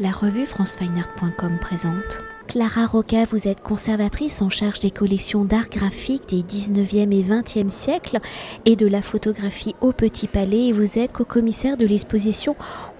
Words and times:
La 0.00 0.12
revue 0.12 0.46
francefineart.com 0.46 1.58
présente. 1.60 2.20
Clara 2.46 2.86
Roca, 2.86 3.24
vous 3.24 3.48
êtes 3.48 3.60
conservatrice 3.60 4.40
en 4.42 4.48
charge 4.48 4.78
des 4.78 4.92
collections 4.92 5.44
d'art 5.44 5.68
graphique 5.68 6.28
des 6.28 6.42
19e 6.42 7.12
et 7.12 7.24
20e 7.24 7.68
siècles 7.68 8.20
et 8.64 8.76
de 8.76 8.86
la 8.86 9.02
photographie 9.02 9.74
au 9.80 9.90
Petit 9.90 10.28
Palais 10.28 10.68
et 10.68 10.72
vous 10.72 11.00
êtes 11.00 11.12
co-commissaire 11.12 11.76
de 11.76 11.84
l'exposition 11.84 12.54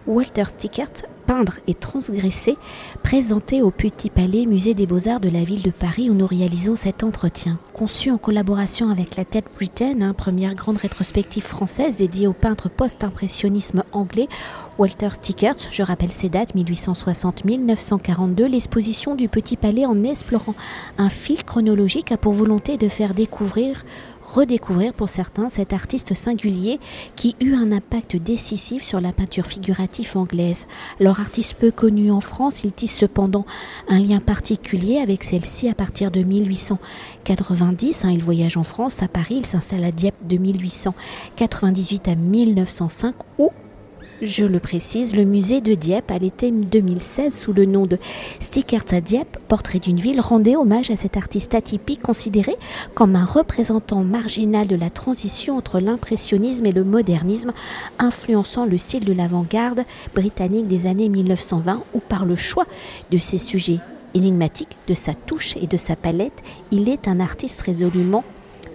Walter 0.08 0.42
Tickert 0.56 0.90
peindre 1.28 1.56
et 1.66 1.74
transgresser, 1.74 2.56
présenté 3.02 3.60
au 3.60 3.70
Petit 3.70 4.08
Palais, 4.08 4.46
musée 4.46 4.72
des 4.72 4.86
Beaux-Arts 4.86 5.20
de 5.20 5.28
la 5.28 5.44
ville 5.44 5.60
de 5.60 5.70
Paris, 5.70 6.08
où 6.08 6.14
nous 6.14 6.26
réalisons 6.26 6.74
cet 6.74 7.04
entretien. 7.04 7.58
Conçu 7.74 8.10
en 8.10 8.16
collaboration 8.16 8.88
avec 8.88 9.14
la 9.16 9.26
Tête 9.26 9.44
Britain, 9.54 10.00
hein, 10.00 10.14
première 10.14 10.54
grande 10.54 10.78
rétrospective 10.78 11.44
française 11.44 11.96
dédiée 11.96 12.26
au 12.26 12.32
peintre 12.32 12.70
post-impressionnisme 12.70 13.84
anglais, 13.92 14.26
Walter 14.78 15.10
Stickert, 15.10 15.56
je 15.70 15.82
rappelle 15.82 16.12
ses 16.12 16.30
dates 16.30 16.54
1860-1942, 16.56 18.46
l'exposition 18.46 19.14
du 19.14 19.28
Petit 19.28 19.58
Palais 19.58 19.84
en 19.84 20.02
explorant 20.04 20.54
un 20.96 21.10
fil 21.10 21.44
chronologique 21.44 22.10
a 22.10 22.16
pour 22.16 22.32
volonté 22.32 22.78
de 22.78 22.88
faire 22.88 23.12
découvrir 23.12 23.84
redécouvrir 24.34 24.92
pour 24.92 25.08
certains 25.08 25.48
cet 25.48 25.72
artiste 25.72 26.14
singulier 26.14 26.78
qui 27.16 27.36
eut 27.40 27.54
un 27.54 27.72
impact 27.72 28.16
décisif 28.16 28.82
sur 28.82 29.00
la 29.00 29.12
peinture 29.12 29.46
figurative 29.46 30.16
anglaise. 30.16 30.66
Leur 31.00 31.20
artiste 31.20 31.54
peu 31.54 31.70
connu 31.70 32.10
en 32.10 32.20
France, 32.20 32.64
il 32.64 32.72
tisse 32.72 32.96
cependant 32.96 33.46
un 33.88 33.98
lien 33.98 34.20
particulier 34.20 34.98
avec 34.98 35.24
celle-ci 35.24 35.68
à 35.68 35.74
partir 35.74 36.10
de 36.10 36.22
1890. 36.22 38.04
Hein. 38.04 38.10
il 38.10 38.22
voyage 38.22 38.56
en 38.56 38.64
France, 38.64 39.02
à 39.02 39.08
Paris, 39.08 39.36
il 39.38 39.46
s'installe 39.46 39.84
à 39.84 39.92
Dieppe 39.92 40.26
de 40.26 40.36
1898 40.36 42.08
à 42.08 42.14
1905 42.14 43.14
où 43.38 43.50
je 44.22 44.44
le 44.44 44.58
précise, 44.58 45.14
le 45.14 45.24
musée 45.24 45.60
de 45.60 45.74
Dieppe 45.74 46.10
à 46.10 46.18
l'été 46.18 46.50
2016 46.50 47.36
sous 47.36 47.52
le 47.52 47.64
nom 47.64 47.86
de 47.86 47.98
Stickers 48.40 48.84
à 48.90 49.00
Dieppe, 49.00 49.38
portrait 49.48 49.78
d'une 49.78 49.98
ville, 49.98 50.20
rendait 50.20 50.56
hommage 50.56 50.90
à 50.90 50.96
cet 50.96 51.16
artiste 51.16 51.54
atypique 51.54 52.02
considéré 52.02 52.56
comme 52.94 53.16
un 53.16 53.24
représentant 53.24 54.02
marginal 54.02 54.66
de 54.66 54.76
la 54.76 54.90
transition 54.90 55.56
entre 55.56 55.80
l'impressionnisme 55.80 56.66
et 56.66 56.72
le 56.72 56.84
modernisme, 56.84 57.52
influençant 57.98 58.66
le 58.66 58.78
style 58.78 59.04
de 59.04 59.12
l'avant-garde 59.12 59.84
britannique 60.14 60.66
des 60.66 60.86
années 60.86 61.08
1920 61.08 61.82
ou 61.94 62.00
par 62.00 62.24
le 62.24 62.36
choix 62.36 62.66
de 63.10 63.18
ses 63.18 63.38
sujets 63.38 63.78
énigmatiques, 64.14 64.76
de 64.86 64.94
sa 64.94 65.14
touche 65.14 65.56
et 65.56 65.66
de 65.66 65.76
sa 65.76 65.96
palette, 65.96 66.42
il 66.70 66.88
est 66.88 67.08
un 67.08 67.20
artiste 67.20 67.60
résolument 67.60 68.24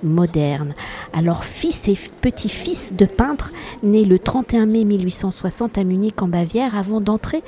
moderne. 0.04 0.74
Alors 1.14 1.44
fils 1.44 1.88
et 1.88 1.98
petit-fils 2.22 2.94
de 2.96 3.06
peintre, 3.06 3.52
né 3.82 4.06
le 4.06 4.20
31 4.20 4.66
mai 4.66 4.84
1860 4.84 5.78
à 5.78 5.84
Munich 5.84 6.22
en 6.22 6.28
Bavière, 6.28 6.78
avant 6.78 7.02
d'entrer 7.02 7.44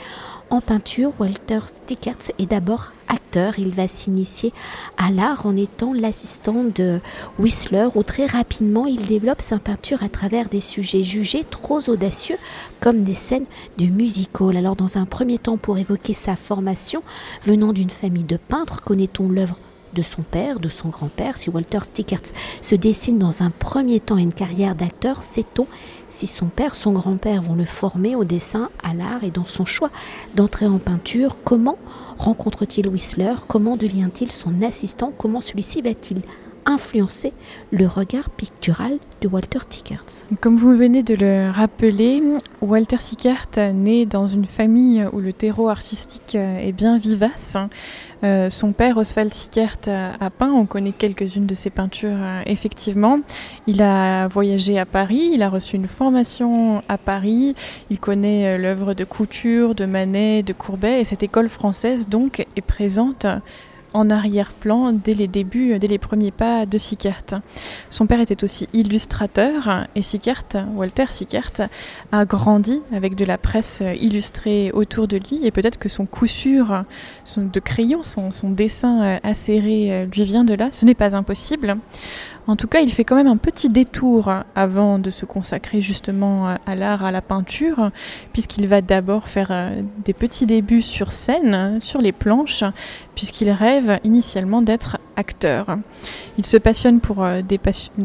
en 0.51 0.61
peinture, 0.61 1.11
Walter 1.19 1.59
Stickertz 1.65 2.31
est 2.37 2.45
d'abord 2.45 2.91
acteur. 3.07 3.57
Il 3.57 3.71
va 3.71 3.87
s'initier 3.87 4.53
à 4.95 5.09
l'art 5.09 5.47
en 5.47 5.57
étant 5.57 5.91
l'assistant 5.91 6.63
de 6.63 6.99
Whistler, 7.39 7.87
où 7.95 8.03
très 8.03 8.27
rapidement 8.27 8.85
il 8.85 9.07
développe 9.07 9.41
sa 9.41 9.57
peinture 9.57 10.03
à 10.03 10.09
travers 10.09 10.47
des 10.47 10.61
sujets 10.61 11.03
jugés 11.03 11.45
trop 11.49 11.79
audacieux, 11.89 12.37
comme 12.79 13.03
des 13.03 13.15
scènes 13.15 13.47
de 13.79 13.87
musical. 13.87 14.55
Alors, 14.55 14.75
dans 14.75 14.97
un 14.97 15.05
premier 15.05 15.39
temps, 15.39 15.57
pour 15.57 15.79
évoquer 15.79 16.13
sa 16.13 16.35
formation, 16.35 17.01
venant 17.43 17.73
d'une 17.73 17.89
famille 17.89 18.23
de 18.23 18.37
peintres, 18.37 18.83
connaît-on 18.83 19.29
l'œuvre 19.29 19.57
de 19.95 20.03
son 20.03 20.21
père, 20.21 20.59
de 20.59 20.69
son 20.69 20.89
grand-père. 20.89 21.37
Si 21.37 21.49
Walter 21.49 21.79
Stickertz 21.81 22.33
se 22.61 22.75
dessine 22.75 23.17
dans 23.17 23.41
un 23.41 23.49
premier 23.49 23.99
temps 23.99 24.17
une 24.17 24.33
carrière 24.33 24.75
d'acteur, 24.75 25.23
sait-on 25.23 25.65
si 26.09 26.27
son 26.27 26.45
père, 26.45 26.75
son 26.75 26.91
grand-père 26.91 27.41
vont 27.41 27.55
le 27.55 27.65
former 27.65 28.15
au 28.15 28.23
dessin, 28.23 28.69
à 28.83 28.93
l'art 28.93 29.23
et 29.23 29.31
dans 29.31 29.45
son 29.45 29.65
choix 29.65 29.89
d'entrer 30.35 30.67
en 30.67 30.77
peinture? 30.77 31.37
Comment 31.43 31.79
rencontre-t-il 32.17 32.87
Whistler? 32.87 33.33
Comment 33.47 33.75
devient-il 33.75 34.31
son 34.31 34.61
assistant? 34.61 35.11
Comment 35.17 35.41
celui-ci 35.41 35.81
va-t-il 35.81 36.21
influencer 36.65 37.33
le 37.71 37.87
regard 37.87 38.29
pictural 38.29 38.97
de 39.21 39.27
Walter 39.27 39.59
Sickert. 39.69 40.05
Comme 40.41 40.55
vous 40.57 40.75
venez 40.75 41.03
de 41.03 41.15
le 41.15 41.51
rappeler, 41.51 42.21
Walter 42.61 42.99
Sickert 42.99 43.47
naît 43.73 44.05
dans 44.05 44.25
une 44.25 44.45
famille 44.45 45.05
où 45.13 45.19
le 45.19 45.33
terreau 45.33 45.69
artistique 45.69 46.35
est 46.35 46.73
bien 46.73 46.97
vivace. 46.97 47.57
Euh, 48.23 48.49
son 48.49 48.71
père, 48.71 48.97
Oswald 48.97 49.33
Sickert, 49.33 49.77
a 49.87 50.29
peint. 50.29 50.51
On 50.51 50.65
connaît 50.65 50.91
quelques-unes 50.91 51.45
de 51.45 51.53
ses 51.53 51.69
peintures, 51.69 52.09
euh, 52.11 52.41
effectivement. 52.45 53.19
Il 53.67 53.81
a 53.81 54.27
voyagé 54.27 54.79
à 54.79 54.85
Paris, 54.85 55.29
il 55.33 55.43
a 55.43 55.49
reçu 55.49 55.75
une 55.75 55.87
formation 55.87 56.81
à 56.87 56.97
Paris. 56.97 57.55
Il 57.89 57.99
connaît 57.99 58.55
euh, 58.55 58.57
l'œuvre 58.57 58.93
de 58.93 59.03
Couture, 59.03 59.75
de 59.75 59.85
Manet, 59.85 60.43
de 60.43 60.53
Courbet. 60.53 61.01
Et 61.01 61.03
cette 61.03 61.23
école 61.23 61.49
française, 61.49 62.07
donc, 62.07 62.45
est 62.55 62.61
présente 62.61 63.27
en 63.95 64.09
arrière-plan 64.09 64.91
dès 64.91 65.13
les 65.13 65.27
débuts, 65.27 65.79
dès 65.79 65.87
les 65.87 65.97
premiers 65.97 66.31
pas 66.31 66.65
de 66.65 66.77
Sickert. 66.77 67.23
Son 67.89 68.05
père 68.07 68.19
était 68.19 68.43
aussi 68.43 68.67
illustrateur 68.73 69.87
et 69.95 70.01
Sickert, 70.01 70.45
Walter 70.75 71.05
Sickert, 71.09 71.69
a 72.11 72.25
grandi 72.25 72.81
avec 72.93 73.15
de 73.15 73.25
la 73.25 73.37
presse 73.37 73.81
illustrée 73.99 74.71
autour 74.73 75.07
de 75.07 75.17
lui 75.17 75.45
et 75.45 75.51
peut-être 75.51 75.79
que 75.79 75.89
son 75.89 76.05
coup 76.05 76.27
sûr 76.27 76.83
de 77.37 77.59
crayon, 77.59 78.03
son, 78.03 78.31
son 78.31 78.51
dessin 78.51 79.19
acéré 79.23 80.07
lui 80.13 80.23
vient 80.25 80.43
de 80.43 80.53
là. 80.53 80.71
Ce 80.71 80.85
n'est 80.85 80.93
pas 80.93 81.15
impossible. 81.15 81.77
En 82.47 82.55
tout 82.55 82.67
cas, 82.67 82.81
il 82.81 82.91
fait 82.91 83.03
quand 83.03 83.15
même 83.15 83.27
un 83.27 83.37
petit 83.37 83.69
détour 83.69 84.31
avant 84.55 84.99
de 84.99 85.09
se 85.09 85.25
consacrer 85.25 85.81
justement 85.81 86.47
euh, 86.47 86.55
à 86.65 86.75
l'art, 86.75 87.03
à 87.03 87.11
la 87.11 87.21
peinture, 87.21 87.91
puisqu'il 88.33 88.67
va 88.67 88.81
d'abord 88.81 89.27
faire 89.27 89.47
euh, 89.49 89.81
des 90.03 90.13
petits 90.13 90.45
débuts 90.45 90.83
sur 90.83 91.11
scène, 91.11 91.79
sur 91.79 92.01
les 92.01 92.11
planches, 92.11 92.63
puisqu'il 93.15 93.49
rêve 93.49 93.99
initialement 94.03 94.61
d'être 94.61 94.97
acteur. 95.15 95.77
Il 96.37 96.45
se 96.45 96.57
passionne 96.57 96.99
pour 96.99 97.23
euh, 97.23 97.41
des, 97.41 97.57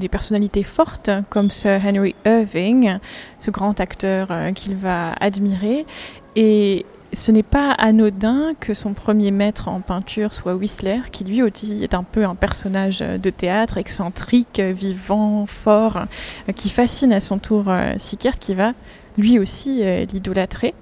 personnalités 0.08 0.62
fortes 0.62 1.10
comme 1.28 1.50
Sir 1.50 1.80
Henry 1.84 2.14
Irving, 2.24 2.98
ce 3.38 3.50
grand 3.50 3.78
acteur 3.78 4.28
qu'il 4.54 4.74
va 4.74 5.12
admirer, 5.20 5.84
et 6.36 6.86
ce 7.12 7.32
n'est 7.32 7.42
pas 7.42 7.72
anodin 7.72 8.54
que 8.60 8.74
son 8.74 8.94
premier 8.94 9.30
maître 9.30 9.68
en 9.68 9.80
peinture 9.80 10.32
soit 10.32 10.54
Whistler, 10.54 11.00
qui 11.10 11.24
lui 11.24 11.42
aussi 11.42 11.82
est 11.82 11.94
un 11.94 12.04
peu 12.04 12.24
un 12.24 12.34
personnage 12.34 13.00
de 13.00 13.30
théâtre, 13.30 13.78
excentrique, 13.78 14.60
vivant, 14.60 15.46
fort, 15.46 16.06
qui 16.54 16.70
fascine 16.70 17.12
à 17.12 17.20
son 17.20 17.38
tour 17.38 17.64
euh, 17.68 17.94
Sickert, 17.96 18.38
qui 18.38 18.54
va 18.54 18.74
lui 19.18 19.38
aussi 19.38 19.82
euh, 19.82 20.04
l'idolâtrer. 20.12 20.74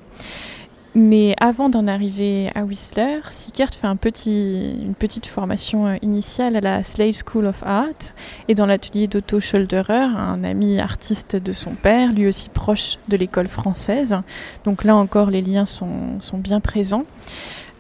Mais 1.01 1.37
avant 1.39 1.69
d'en 1.69 1.87
arriver 1.87 2.51
à 2.57 2.65
Whistler, 2.65 3.21
Sickert 3.31 3.71
fait 3.73 3.87
une 4.27 4.97
petite 4.99 5.29
formation 5.29 5.87
euh, 5.87 5.97
initiale 6.03 6.57
à 6.57 6.61
la 6.61 6.83
Slade 6.83 7.15
School 7.15 7.47
of 7.47 7.63
Art 7.63 8.15
et 8.49 8.57
dans 8.57 8.67
l'atelier 8.67 9.07
d'Otto 9.07 9.39
Scholderer, 9.39 9.93
un 9.93 10.43
ami 10.43 10.81
artiste 10.81 11.37
de 11.37 11.53
son 11.53 11.77
père, 11.77 12.13
lui 12.13 12.27
aussi 12.27 12.49
proche 12.49 12.99
de 13.07 13.17
l'école 13.17 13.47
française. 13.47 14.17
Donc 14.65 14.83
là 14.83 14.97
encore, 14.97 15.31
les 15.31 15.41
liens 15.41 15.67
sont, 15.67 16.21
sont 16.21 16.39
bien 16.39 16.59
présents. 16.59 17.05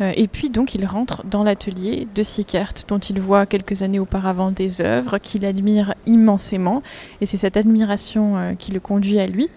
Euh, 0.01 0.13
et 0.15 0.29
puis 0.29 0.49
donc 0.49 0.77
il 0.77 0.87
rentre 0.87 1.25
dans 1.27 1.43
l'atelier 1.43 2.07
de 2.15 2.23
Sickert, 2.23 2.73
dont 2.87 3.01
il 3.01 3.21
voit 3.21 3.47
quelques 3.47 3.83
années 3.83 3.99
auparavant 3.99 4.53
des 4.53 4.81
œuvres 4.81 5.19
qu'il 5.19 5.45
admire 5.45 5.95
immensément. 6.07 6.85
Et 7.21 7.27
c'est 7.27 7.37
cette 7.37 7.57
admiration 7.57 8.37
euh, 8.37 8.55
qui 8.55 8.71
le 8.71 8.79
conduit 8.79 9.19
à 9.19 9.27
lui. 9.27 9.49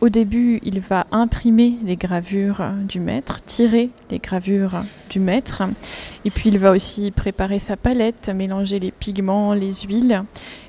Au 0.00 0.10
début, 0.10 0.60
il 0.62 0.78
va 0.78 1.08
imprimer 1.10 1.74
les 1.84 1.96
gravures 1.96 2.62
du 2.88 3.00
maître, 3.00 3.42
tirer 3.42 3.90
les 4.12 4.20
gravures 4.20 4.84
du 5.10 5.18
maître, 5.18 5.64
et 6.24 6.30
puis 6.30 6.50
il 6.50 6.58
va 6.60 6.70
aussi 6.70 7.10
préparer 7.10 7.58
sa 7.58 7.76
palette, 7.76 8.30
mélanger 8.32 8.78
les 8.78 8.92
pigments, 8.92 9.54
les 9.54 9.72
huiles, 9.88 10.22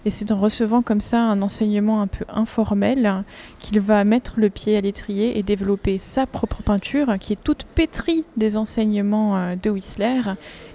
et 0.03 0.09
c'est 0.09 0.31
en 0.31 0.39
recevant 0.39 0.81
comme 0.81 0.99
ça 0.99 1.21
un 1.21 1.43
enseignement 1.43 2.01
un 2.01 2.07
peu 2.07 2.25
informel 2.27 3.23
qu'il 3.59 3.79
va 3.81 4.03
mettre 4.03 4.39
le 4.39 4.49
pied 4.49 4.75
à 4.75 4.81
l'étrier 4.81 5.37
et 5.37 5.43
développer 5.43 5.99
sa 5.99 6.25
propre 6.25 6.63
peinture, 6.63 7.19
qui 7.19 7.33
est 7.33 7.43
toute 7.43 7.65
pétrie 7.65 8.23
des 8.35 8.57
enseignements 8.57 9.37
euh, 9.37 9.55
de 9.55 9.69
Whistler, 9.69 10.21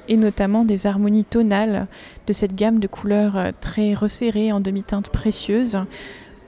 et 0.07 0.17
notamment 0.17 0.65
des 0.65 0.87
harmonies 0.87 1.25
tonales 1.25 1.89
de 2.29 2.33
cette 2.33 2.55
gamme 2.55 2.79
de 2.79 2.87
couleurs 2.87 3.37
euh, 3.37 3.50
très 3.61 3.95
resserrées 3.95 4.53
en 4.53 4.61
demi-teinte 4.61 5.09
précieuse 5.09 5.81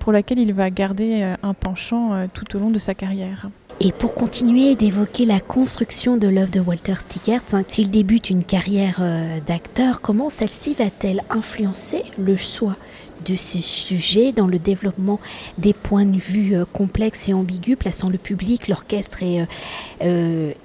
pour 0.06 0.12
laquelle 0.12 0.38
il 0.38 0.52
va 0.52 0.70
garder 0.70 1.22
euh, 1.22 1.34
un 1.42 1.52
penchant 1.52 2.14
euh, 2.14 2.26
tout 2.32 2.54
au 2.54 2.60
long 2.60 2.70
de 2.70 2.78
sa 2.78 2.94
carrière. 2.94 3.50
Et 3.80 3.90
pour 3.90 4.14
continuer 4.14 4.76
d'évoquer 4.76 5.26
la 5.26 5.40
construction 5.40 6.16
de 6.16 6.28
l'œuvre 6.28 6.52
de 6.52 6.60
Walter 6.60 6.94
Stickert, 6.94 7.42
hein, 7.52 7.64
s'il 7.66 7.90
débute 7.90 8.30
une 8.30 8.44
carrière 8.44 8.98
euh, 9.00 9.40
d'acteur, 9.44 10.00
comment 10.00 10.30
celle-ci 10.30 10.74
va-t-elle 10.74 11.24
influencer 11.28 12.04
le 12.18 12.36
choix 12.36 12.76
de 13.24 13.34
ce 13.34 13.60
sujet 13.60 14.30
dans 14.30 14.46
le 14.46 14.60
développement 14.60 15.18
des 15.58 15.72
points 15.72 16.06
de 16.06 16.18
vue 16.18 16.54
complexes 16.72 17.28
et 17.28 17.34
ambigus, 17.34 17.74
plaçant 17.74 18.08
le 18.08 18.18
public, 18.18 18.68
l'orchestre 18.68 19.24
et, 19.24 19.44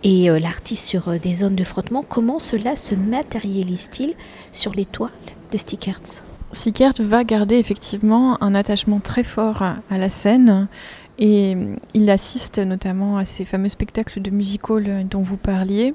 et 0.03 0.39
l'artiste 0.39 0.85
sur 0.85 1.19
des 1.19 1.33
zones 1.33 1.55
de 1.55 1.63
frottement? 1.63 2.05
Comment 2.07 2.37
cela 2.37 2.75
se 2.75 2.93
matérialise-t-il 2.93 4.13
sur 4.51 4.73
les 4.73 4.85
toiles 4.85 5.09
de 5.51 5.57
Stickert 5.57 6.21
Sickert 6.53 6.93
va 6.99 7.23
garder 7.23 7.55
effectivement 7.55 8.41
un 8.43 8.55
attachement 8.55 8.99
très 8.99 9.23
fort 9.23 9.63
à 9.63 9.97
la 9.97 10.09
scène 10.09 10.67
Et 11.17 11.55
il 11.93 12.09
assiste 12.09 12.59
notamment 12.59 13.17
à 13.17 13.25
ces 13.25 13.45
fameux 13.45 13.69
spectacles 13.69 14.21
de 14.21 14.31
musical 14.31 15.05
dont 15.09 15.21
vous 15.21 15.37
parliez, 15.37 15.93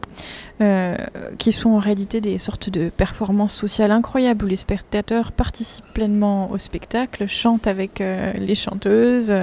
qui 1.38 1.52
sont 1.52 1.70
en 1.70 1.78
réalité 1.78 2.20
des 2.20 2.38
sortes 2.38 2.70
de 2.70 2.90
performances 2.90 3.54
sociales 3.54 3.90
incroyables 3.90 4.44
où 4.44 4.48
les 4.48 4.56
spectateurs 4.56 5.32
participent 5.32 5.92
pleinement 5.92 6.50
au 6.50 6.58
spectacle, 6.58 7.26
chantent 7.26 7.66
avec 7.66 7.98
les 7.98 8.54
chanteuses, 8.54 9.34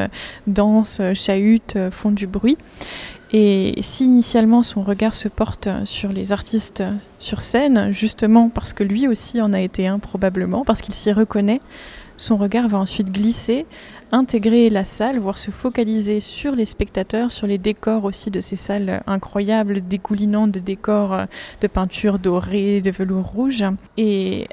dansent, 0.48 1.01
chahutent, 1.13 1.77
font 1.92 2.12
du 2.12 2.27
bruit. 2.27 2.57
Et 3.36 3.74
si 3.82 4.06
initialement 4.06 4.62
son 4.62 4.84
regard 4.84 5.16
se 5.16 5.28
porte 5.28 5.68
sur 5.86 6.14
les 6.14 6.32
artistes 6.32 6.84
sur 7.18 7.42
scène, 7.42 7.92
justement 7.92 8.50
parce 8.50 8.74
que 8.74 8.84
lui 8.84 9.08
aussi 9.08 9.42
en 9.42 9.54
a 9.54 9.60
été 9.60 9.88
un 9.88 9.98
probablement, 9.98 10.64
parce 10.64 10.82
qu'il 10.82 10.94
s'y 10.94 11.12
reconnaît, 11.12 11.60
son 12.16 12.38
regard 12.38 12.68
va 12.68 12.78
ensuite 12.78 13.12
glisser, 13.12 13.66
intégrer 14.12 14.70
la 14.70 14.86
salle, 14.86 15.18
voire 15.18 15.40
se 15.40 15.50
focaliser 15.50 16.20
sur 16.20 16.56
les 16.56 16.66
spectateurs, 16.66 17.32
sur 17.32 17.48
les 17.48 17.58
décors 17.58 18.06
aussi 18.06 18.30
de 18.30 18.40
ces 18.40 18.56
salles 18.56 19.02
incroyables, 19.08 19.82
dégoulinantes 19.82 20.52
de 20.52 20.60
décors 20.60 21.24
de 21.60 21.68
peinture 21.68 22.20
dorée, 22.20 22.82
de 22.82 22.92
velours 22.92 23.26
rouge. 23.26 23.64
Et 23.98 24.48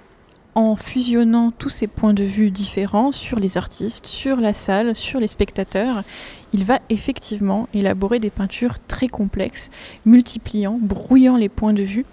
en 0.55 0.75
fusionnant 0.75 1.53
tous 1.57 1.69
ces 1.69 1.87
points 1.87 2.15
de 2.15 2.25
vue 2.25 2.51
différents 2.51 3.13
sur 3.13 3.39
les 3.39 3.57
artistes, 3.57 4.07
sur 4.07 4.41
la 4.41 4.53
salle, 4.53 4.97
sur 4.97 5.21
les 5.21 5.29
spectateurs, 5.29 6.03
il 6.53 6.65
va 6.65 6.81
effectivement 6.89 7.69
élaborer 7.75 8.19
des 8.19 8.31
peintures 8.31 8.75
très 8.87 9.09
complexes, 9.09 9.71
multipliant, 10.05 10.79
brouillant 10.81 11.37
les 11.37 11.49
points 11.49 11.73
de 11.73 11.83
vue. 11.83 12.05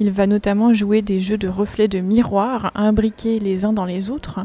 Il 0.00 0.10
va 0.10 0.26
notamment 0.26 0.74
jouer 0.74 1.02
des 1.02 1.20
jeux 1.20 1.38
de 1.38 1.48
reflets 1.48 1.88
de 1.88 2.00
miroirs 2.00 2.72
imbriqués 2.74 3.38
les 3.38 3.64
uns 3.64 3.72
dans 3.72 3.84
les 3.84 4.10
autres. 4.10 4.40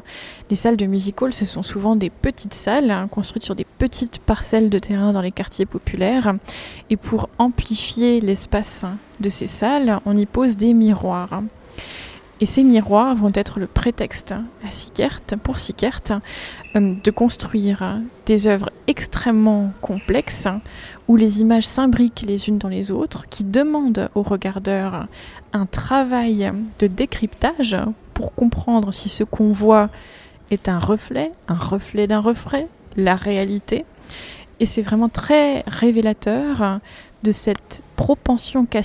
Les 0.50 0.56
salles 0.56 0.78
de 0.78 0.86
music 0.86 1.22
hall, 1.22 1.34
ce 1.34 1.46
sont 1.46 1.64
souvent 1.64 1.96
des 1.96 2.10
petites 2.10 2.54
salles 2.54 2.92
hein, 2.92 3.08
construites 3.08 3.44
sur 3.44 3.56
des 3.56 3.66
petites 3.66 4.20
parcelles 4.20 4.70
de 4.70 4.80
terrain 4.80 5.14
dans 5.14 5.22
les 5.22 5.32
quartiers 5.32 5.66
populaires. 5.66 6.36
Et 6.90 6.98
pour 6.98 7.30
amplifier 7.38 8.22
l'espace 8.22 8.86
de 9.20 9.30
ces 9.30 9.48
salles, 9.48 10.00
on 10.06 10.18
y 10.18 10.26
pose 10.26 10.58
des 10.58 10.74
miroirs. 10.74 11.42
Et 12.40 12.46
ces 12.46 12.64
miroirs 12.64 13.16
vont 13.16 13.32
être 13.34 13.60
le 13.60 13.66
prétexte 13.66 14.34
à 14.64 14.70
Sickert, 14.70 15.22
pour 15.42 15.58
Sickert 15.58 16.02
euh, 16.76 16.94
de 17.04 17.12
construire 17.12 18.00
des 18.28 18.48
œuvres 18.48 18.70
extrêmement 18.86 19.72
complexes 19.82 20.48
où 21.08 21.16
les 21.16 21.42
images 21.42 21.66
s'imbriquent 21.66 22.26
les 22.28 22.48
unes 22.48 22.60
dans 22.60 22.70
les 22.70 22.92
autres, 22.92 23.28
qui 23.30 23.44
demandent 23.44 24.10
aux 24.14 24.22
regardeurs 24.22 25.08
un 25.54 25.66
travail 25.66 26.52
de 26.78 26.86
décryptage 26.86 27.76
pour 28.14 28.36
comprendre 28.36 28.94
si 28.94 29.10
ce 29.10 29.24
qu'on 29.24 29.52
voit 29.52 29.90
est 30.52 30.70
un 30.70 30.80
reflet, 30.80 31.32
un 31.48 31.56
reflet 31.56 32.06
d'un 32.06 32.20
reflet, 32.20 32.68
la 32.96 33.16
réalité. 33.16 33.86
Et 34.60 34.66
c'est 34.66 34.82
vraiment 34.82 35.10
très 35.10 35.64
révélateur 35.68 36.80
de 37.28 37.34
cette 37.34 37.84
propension 37.98 38.66
qu'a 38.66 38.80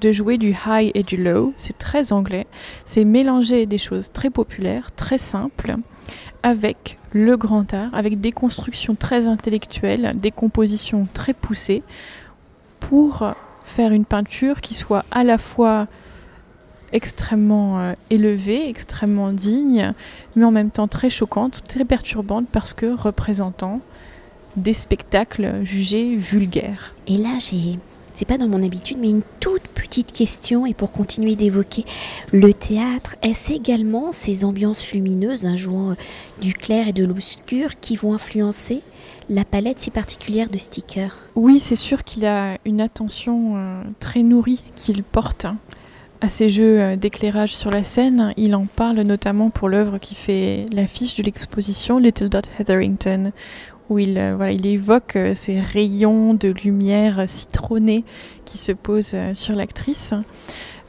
de 0.00 0.12
jouer 0.12 0.38
du 0.38 0.54
high 0.66 0.92
et 0.94 1.02
du 1.02 1.16
low. 1.16 1.52
C'est 1.56 1.76
très 1.76 2.12
anglais. 2.12 2.46
C'est 2.84 3.04
mélanger 3.04 3.66
des 3.66 3.78
choses 3.78 4.12
très 4.12 4.30
populaires, 4.30 4.92
très 4.94 5.18
simples, 5.18 5.74
avec 6.44 7.00
le 7.10 7.36
grand 7.36 7.74
art, 7.74 7.92
avec 7.92 8.20
des 8.20 8.30
constructions 8.30 8.94
très 8.94 9.26
intellectuelles, 9.26 10.12
des 10.14 10.30
compositions 10.30 11.08
très 11.12 11.32
poussées, 11.32 11.82
pour 12.78 13.34
faire 13.64 13.90
une 13.90 14.04
peinture 14.04 14.60
qui 14.60 14.74
soit 14.74 15.04
à 15.10 15.24
la 15.24 15.36
fois 15.36 15.88
extrêmement 16.92 17.80
euh, 17.80 17.94
élevée, 18.10 18.68
extrêmement 18.68 19.32
digne, 19.32 19.92
mais 20.36 20.44
en 20.44 20.52
même 20.52 20.70
temps 20.70 20.86
très 20.86 21.10
choquante, 21.10 21.62
très 21.66 21.84
perturbante 21.84 22.46
parce 22.52 22.74
que 22.74 22.94
représentant 22.94 23.80
des 24.56 24.74
spectacles 24.74 25.64
jugés 25.64 26.16
vulgaires. 26.16 26.94
Et 27.06 27.18
là, 27.18 27.38
j'ai 27.38 27.78
c'est 28.16 28.24
pas 28.24 28.38
dans 28.38 28.48
mon 28.48 28.62
habitude, 28.62 28.96
mais 28.98 29.10
une 29.10 29.20
toute 29.40 29.68
petite 29.68 30.10
question, 30.10 30.64
et 30.64 30.72
pour 30.72 30.90
continuer 30.90 31.36
d'évoquer 31.36 31.84
le 32.32 32.50
théâtre, 32.54 33.14
est-ce 33.20 33.52
également 33.52 34.10
ces 34.10 34.46
ambiances 34.46 34.90
lumineuses, 34.92 35.44
un 35.44 35.50
hein, 35.50 35.56
jouant 35.56 35.90
euh, 35.90 35.94
du 36.40 36.54
clair 36.54 36.88
et 36.88 36.94
de 36.94 37.04
l'obscur, 37.04 37.78
qui 37.78 37.94
vont 37.94 38.14
influencer 38.14 38.80
la 39.28 39.44
palette 39.44 39.80
si 39.80 39.90
particulière 39.90 40.48
de 40.48 40.56
stickers? 40.56 41.14
Oui, 41.34 41.60
c'est 41.60 41.76
sûr 41.76 42.04
qu'il 42.04 42.24
a 42.24 42.56
une 42.64 42.80
attention 42.80 43.56
euh, 43.56 43.82
très 44.00 44.22
nourrie 44.22 44.64
qu'il 44.76 45.02
porte 45.02 45.46
à 46.22 46.30
ces 46.30 46.48
jeux 46.48 46.80
euh, 46.80 46.96
d'éclairage 46.96 47.54
sur 47.54 47.70
la 47.70 47.82
scène. 47.82 48.32
Il 48.38 48.54
en 48.54 48.64
parle 48.64 49.00
notamment 49.00 49.50
pour 49.50 49.68
l'œuvre 49.68 49.98
qui 49.98 50.14
fait 50.14 50.64
l'affiche 50.72 51.16
de 51.16 51.22
l'exposition 51.22 51.98
Little 51.98 52.30
Dot 52.30 52.50
Hetherington, 52.58 53.32
où 53.88 53.98
il, 53.98 54.18
euh, 54.18 54.56
évoque 54.64 55.16
euh, 55.16 55.34
ces 55.34 55.60
rayons 55.60 56.34
de 56.34 56.48
lumière 56.48 57.28
citronnée 57.28 58.04
qui 58.44 58.58
se 58.58 58.72
posent 58.72 59.14
euh, 59.14 59.34
sur 59.34 59.54
l'actrice. 59.54 60.14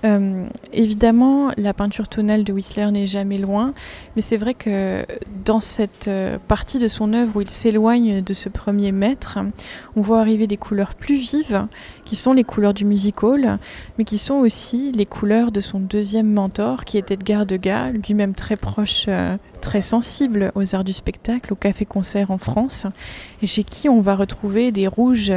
Euh, 0.08 0.46
évidemment, 0.72 1.52
la 1.58 1.74
peinture 1.74 2.08
tonale 2.08 2.44
de 2.44 2.54
Whistler 2.54 2.90
n'est 2.92 3.08
jamais 3.08 3.38
loin, 3.38 3.74
mais 4.16 4.22
c'est 4.22 4.38
vrai 4.38 4.54
que 4.54 5.06
dans 5.44 5.60
cette 5.60 6.08
euh, 6.08 6.38
partie 6.48 6.80
de 6.80 6.88
son 6.88 7.14
œuvre 7.14 7.38
où 7.38 7.42
il 7.42 7.50
s'éloigne 7.50 8.22
de 8.22 8.34
ce 8.34 8.48
premier 8.48 8.92
maître, 8.92 9.40
on 9.96 10.02
voit 10.02 10.20
arriver 10.20 10.48
des 10.48 10.58
couleurs 10.58 10.96
plus 10.96 11.16
vives, 11.16 11.68
qui 12.06 12.16
sont 12.16 12.34
les 12.34 12.44
couleurs 12.44 12.74
du 12.74 12.86
music 12.86 13.22
hall, 13.24 13.58
mais 13.98 14.06
qui 14.06 14.18
sont 14.18 14.36
aussi 14.36 14.92
les 14.94 15.06
couleurs 15.06 15.52
de 15.52 15.60
son 15.60 15.80
deuxième 15.80 16.32
mentor, 16.32 16.86
qui 16.86 16.98
est 16.98 17.12
Edgar 17.12 17.46
Degas, 17.46 17.92
lui-même 17.92 18.34
très 18.34 18.56
proche, 18.56 19.06
euh, 19.10 19.38
très 19.62 19.82
sensible 19.82 20.52
aux 20.56 20.76
arts 20.76 20.86
du 20.86 20.94
spectacle, 20.94 21.52
au 21.52 21.56
café-concert 21.58 22.32
en 22.32 22.38
France, 22.38 22.88
et 23.42 23.48
chez 23.48 23.64
qui 23.64 23.90
on 23.90 24.00
va 24.00 24.16
retrouver 24.16 24.72
des 24.72 24.88
rouges 24.88 25.34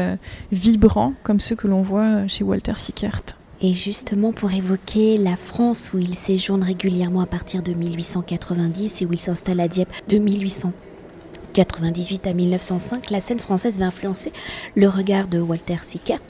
vibrants, 0.52 1.14
comme 1.25 1.40
ceux 1.40 1.56
que 1.56 1.67
l'on 1.67 1.82
voit 1.82 2.28
chez 2.28 2.44
Walter 2.44 2.75
Sickert. 2.76 3.40
Et 3.62 3.75
justement 3.75 4.33
pour 4.33 4.51
évoquer 4.53 5.19
la 5.19 5.37
France 5.37 5.93
où 5.93 5.99
il 5.99 6.15
séjourne 6.15 6.65
régulièrement 6.65 7.21
à 7.21 7.27
partir 7.27 7.62
de 7.62 7.75
1890 7.75 9.03
et 9.03 9.07
où 9.07 9.12
il 9.12 9.19
s'installe 9.19 9.61
à 9.61 9.69
Dieppe 9.69 9.93
de 10.09 10.17
1898 10.17 12.27
à 12.27 12.33
1905, 12.33 13.11
la 13.11 13.21
scène 13.21 13.39
française 13.39 13.79
va 13.79 13.85
influencer 13.87 14.33
le 14.77 14.89
regard 14.89 15.29
de 15.29 15.41
Walter 15.41 15.77
Sickert 15.87 16.23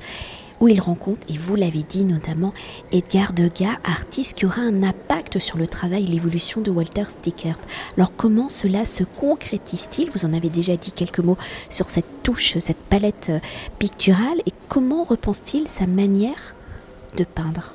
où 0.60 0.68
il 0.68 0.80
rencontre, 0.80 1.26
et 1.28 1.38
vous 1.38 1.56
l'avez 1.56 1.82
dit 1.82 2.04
notamment, 2.04 2.52
Edgar 2.92 3.32
Degas, 3.32 3.78
artiste 3.82 4.34
qui 4.34 4.44
aura 4.44 4.60
un 4.60 4.82
impact 4.82 5.38
sur 5.38 5.56
le 5.56 5.66
travail 5.66 6.04
et 6.04 6.08
l'évolution 6.08 6.60
de 6.60 6.70
Walter 6.70 7.04
Sickert. 7.22 7.58
Alors 7.96 8.12
comment 8.14 8.50
cela 8.50 8.84
se 8.84 9.02
concrétise-t-il? 9.02 10.10
Vous 10.10 10.26
en 10.26 10.34
avez 10.34 10.50
déjà 10.50 10.76
dit 10.76 10.92
quelques 10.92 11.20
mots 11.20 11.38
sur 11.70 11.88
cette 11.88 12.22
touche, 12.22 12.58
cette 12.58 12.76
palette 12.76 13.30
euh, 13.30 13.38
picturale, 13.78 14.42
et 14.44 14.52
comment 14.68 15.02
repense-t-il 15.02 15.66
sa 15.66 15.86
manière 15.86 16.54
de 17.16 17.24
peindre. 17.24 17.74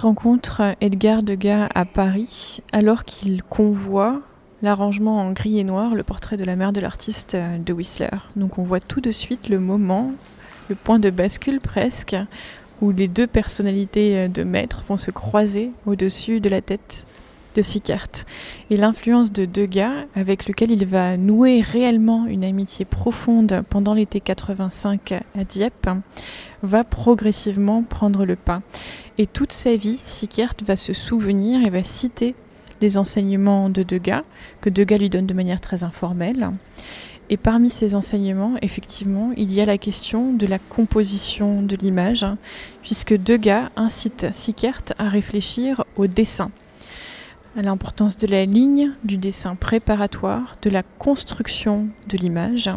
Rencontre 0.00 0.74
Edgar 0.80 1.22
Degas 1.22 1.68
à 1.74 1.84
Paris 1.84 2.60
alors 2.72 3.04
qu'il 3.04 3.42
convoit 3.42 4.20
l'arrangement 4.62 5.20
en 5.20 5.32
gris 5.32 5.58
et 5.58 5.64
noir, 5.64 5.94
le 5.94 6.02
portrait 6.02 6.36
de 6.36 6.44
la 6.44 6.56
mère 6.56 6.72
de 6.72 6.80
l'artiste 6.80 7.36
de 7.36 7.72
Whistler. 7.72 8.08
Donc 8.36 8.58
on 8.58 8.62
voit 8.62 8.80
tout 8.80 9.00
de 9.00 9.10
suite 9.12 9.48
le 9.48 9.60
moment, 9.60 10.12
le 10.68 10.74
point 10.74 10.98
de 10.98 11.10
bascule 11.10 11.60
presque, 11.60 12.16
où 12.80 12.90
les 12.90 13.08
deux 13.08 13.26
personnalités 13.26 14.28
de 14.28 14.42
maître 14.42 14.82
vont 14.86 14.96
se 14.96 15.10
croiser 15.10 15.70
au-dessus 15.86 16.40
de 16.40 16.48
la 16.48 16.60
tête 16.60 17.06
de 17.54 17.62
Sickert 17.62 18.08
et 18.70 18.76
l'influence 18.76 19.32
de 19.32 19.44
Degas 19.44 20.06
avec 20.14 20.46
lequel 20.46 20.70
il 20.70 20.86
va 20.86 21.16
nouer 21.16 21.60
réellement 21.60 22.26
une 22.26 22.44
amitié 22.44 22.84
profonde 22.84 23.62
pendant 23.70 23.94
l'été 23.94 24.20
85 24.20 25.12
à 25.12 25.44
Dieppe 25.44 25.88
va 26.62 26.84
progressivement 26.84 27.82
prendre 27.82 28.24
le 28.24 28.36
pas. 28.36 28.62
Et 29.18 29.26
toute 29.26 29.52
sa 29.52 29.76
vie, 29.76 30.00
Sickert 30.04 30.54
va 30.64 30.76
se 30.76 30.92
souvenir 30.92 31.64
et 31.66 31.70
va 31.70 31.82
citer 31.82 32.34
les 32.80 32.98
enseignements 32.98 33.70
de 33.70 33.82
Degas, 33.82 34.22
que 34.60 34.70
Degas 34.70 34.98
lui 34.98 35.10
donne 35.10 35.26
de 35.26 35.34
manière 35.34 35.60
très 35.60 35.84
informelle. 35.84 36.50
Et 37.30 37.36
parmi 37.36 37.68
ces 37.68 37.94
enseignements, 37.94 38.54
effectivement, 38.62 39.32
il 39.36 39.52
y 39.52 39.60
a 39.60 39.66
la 39.66 39.76
question 39.76 40.32
de 40.32 40.46
la 40.46 40.58
composition 40.58 41.62
de 41.62 41.76
l'image, 41.76 42.24
puisque 42.82 43.14
Degas 43.14 43.70
incite 43.76 44.28
Sickert 44.32 44.82
à 44.98 45.08
réfléchir 45.08 45.84
au 45.96 46.06
dessin 46.06 46.50
à 47.58 47.62
l'importance 47.62 48.16
de 48.16 48.28
la 48.28 48.44
ligne, 48.44 48.92
du 49.02 49.16
dessin 49.16 49.56
préparatoire, 49.56 50.54
de 50.62 50.70
la 50.70 50.84
construction 50.84 51.88
de 52.08 52.16
l'image. 52.16 52.70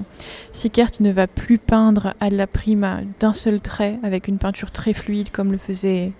Sickert 0.53 0.89
ne 1.01 1.11
va 1.11 1.27
plus 1.27 1.59
peindre 1.59 2.15
à 2.19 2.31
la 2.31 2.47
prima 2.47 3.01
d'un 3.19 3.31
seul 3.31 3.61
trait 3.61 3.99
avec 4.01 4.27
une 4.27 4.39
peinture 4.39 4.71
très 4.71 4.93
fluide 4.93 5.29
comme 5.29 5.51
le 5.51 5.59
faisait 5.59 6.13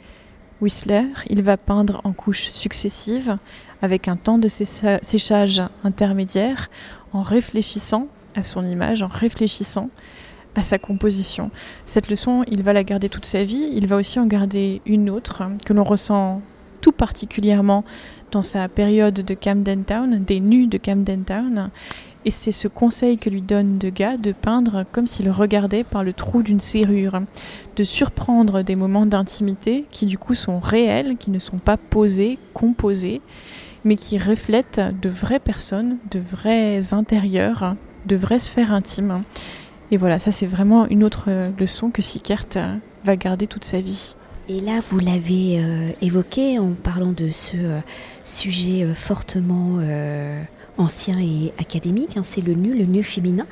Whistler. 0.61 1.07
Il 1.27 1.41
va 1.41 1.57
peindre 1.57 2.01
en 2.03 2.13
couches 2.13 2.49
successives 2.49 3.35
avec 3.81 4.07
un 4.07 4.15
temps 4.15 4.37
de 4.37 4.47
séchage 4.47 5.63
intermédiaire 5.83 6.69
en 7.13 7.23
réfléchissant 7.23 8.09
à 8.35 8.43
son 8.43 8.63
image, 8.63 9.01
en 9.01 9.07
réfléchissant 9.07 9.89
à 10.53 10.61
sa 10.61 10.77
composition. 10.77 11.49
Cette 11.85 12.11
leçon, 12.11 12.43
il 12.47 12.61
va 12.61 12.73
la 12.73 12.83
garder 12.83 13.09
toute 13.09 13.25
sa 13.25 13.43
vie. 13.43 13.71
Il 13.73 13.87
va 13.87 13.95
aussi 13.95 14.19
en 14.19 14.27
garder 14.27 14.83
une 14.85 15.09
autre 15.09 15.41
que 15.65 15.73
l'on 15.73 15.83
ressent 15.83 16.43
tout 16.81 16.91
particulièrement 16.91 17.85
dans 18.31 18.41
sa 18.41 18.67
période 18.69 19.13
de 19.13 19.33
Camden 19.33 19.83
Town, 19.83 20.23
des 20.23 20.39
nus 20.39 20.67
de 20.67 20.77
Camden 20.77 21.23
Town. 21.23 21.69
Et 22.23 22.31
c'est 22.31 22.51
ce 22.51 22.67
conseil 22.67 23.17
que 23.17 23.29
lui 23.29 23.41
donne 23.41 23.79
Degas 23.79 24.17
de 24.17 24.31
peindre 24.31 24.85
comme 24.91 25.07
s'il 25.07 25.29
regardait 25.31 25.83
par 25.83 26.03
le 26.03 26.13
trou 26.13 26.43
d'une 26.43 26.59
serrure, 26.59 27.21
de 27.75 27.83
surprendre 27.83 28.61
des 28.61 28.75
moments 28.75 29.07
d'intimité 29.07 29.85
qui 29.89 30.05
du 30.05 30.17
coup 30.17 30.35
sont 30.35 30.59
réels, 30.59 31.17
qui 31.17 31.31
ne 31.31 31.39
sont 31.39 31.57
pas 31.57 31.77
posés, 31.77 32.37
composés, 32.53 33.21
mais 33.83 33.95
qui 33.95 34.19
reflètent 34.19 34.81
de 35.01 35.09
vraies 35.09 35.39
personnes, 35.39 35.97
de 36.11 36.19
vrais 36.19 36.93
intérieurs, 36.93 37.75
de 38.05 38.15
vraies 38.15 38.39
sphères 38.39 38.71
intimes. 38.71 39.23
Et 39.89 39.97
voilà, 39.97 40.19
ça 40.19 40.31
c'est 40.31 40.45
vraiment 40.45 40.87
une 40.87 41.03
autre 41.03 41.29
leçon 41.59 41.89
que 41.89 42.03
Sickert 42.03 42.45
va 43.03 43.15
garder 43.15 43.47
toute 43.47 43.65
sa 43.65 43.81
vie. 43.81 44.15
Et 44.51 44.59
là, 44.59 44.81
vous 44.89 44.99
l'avez 44.99 45.61
euh, 45.61 45.91
évoqué 46.01 46.59
en 46.59 46.71
parlant 46.71 47.13
de 47.13 47.31
ce 47.31 47.55
euh, 47.55 47.79
sujet 48.25 48.83
euh, 48.83 48.93
fortement 48.93 49.79
ancien 50.77 51.19
et 51.19 51.53
académique, 51.57 52.17
hein, 52.17 52.23
c'est 52.25 52.41
le 52.41 52.53
nu, 52.53 52.77
le 52.77 52.83
nu 52.83 53.01
féminin. 53.01 53.45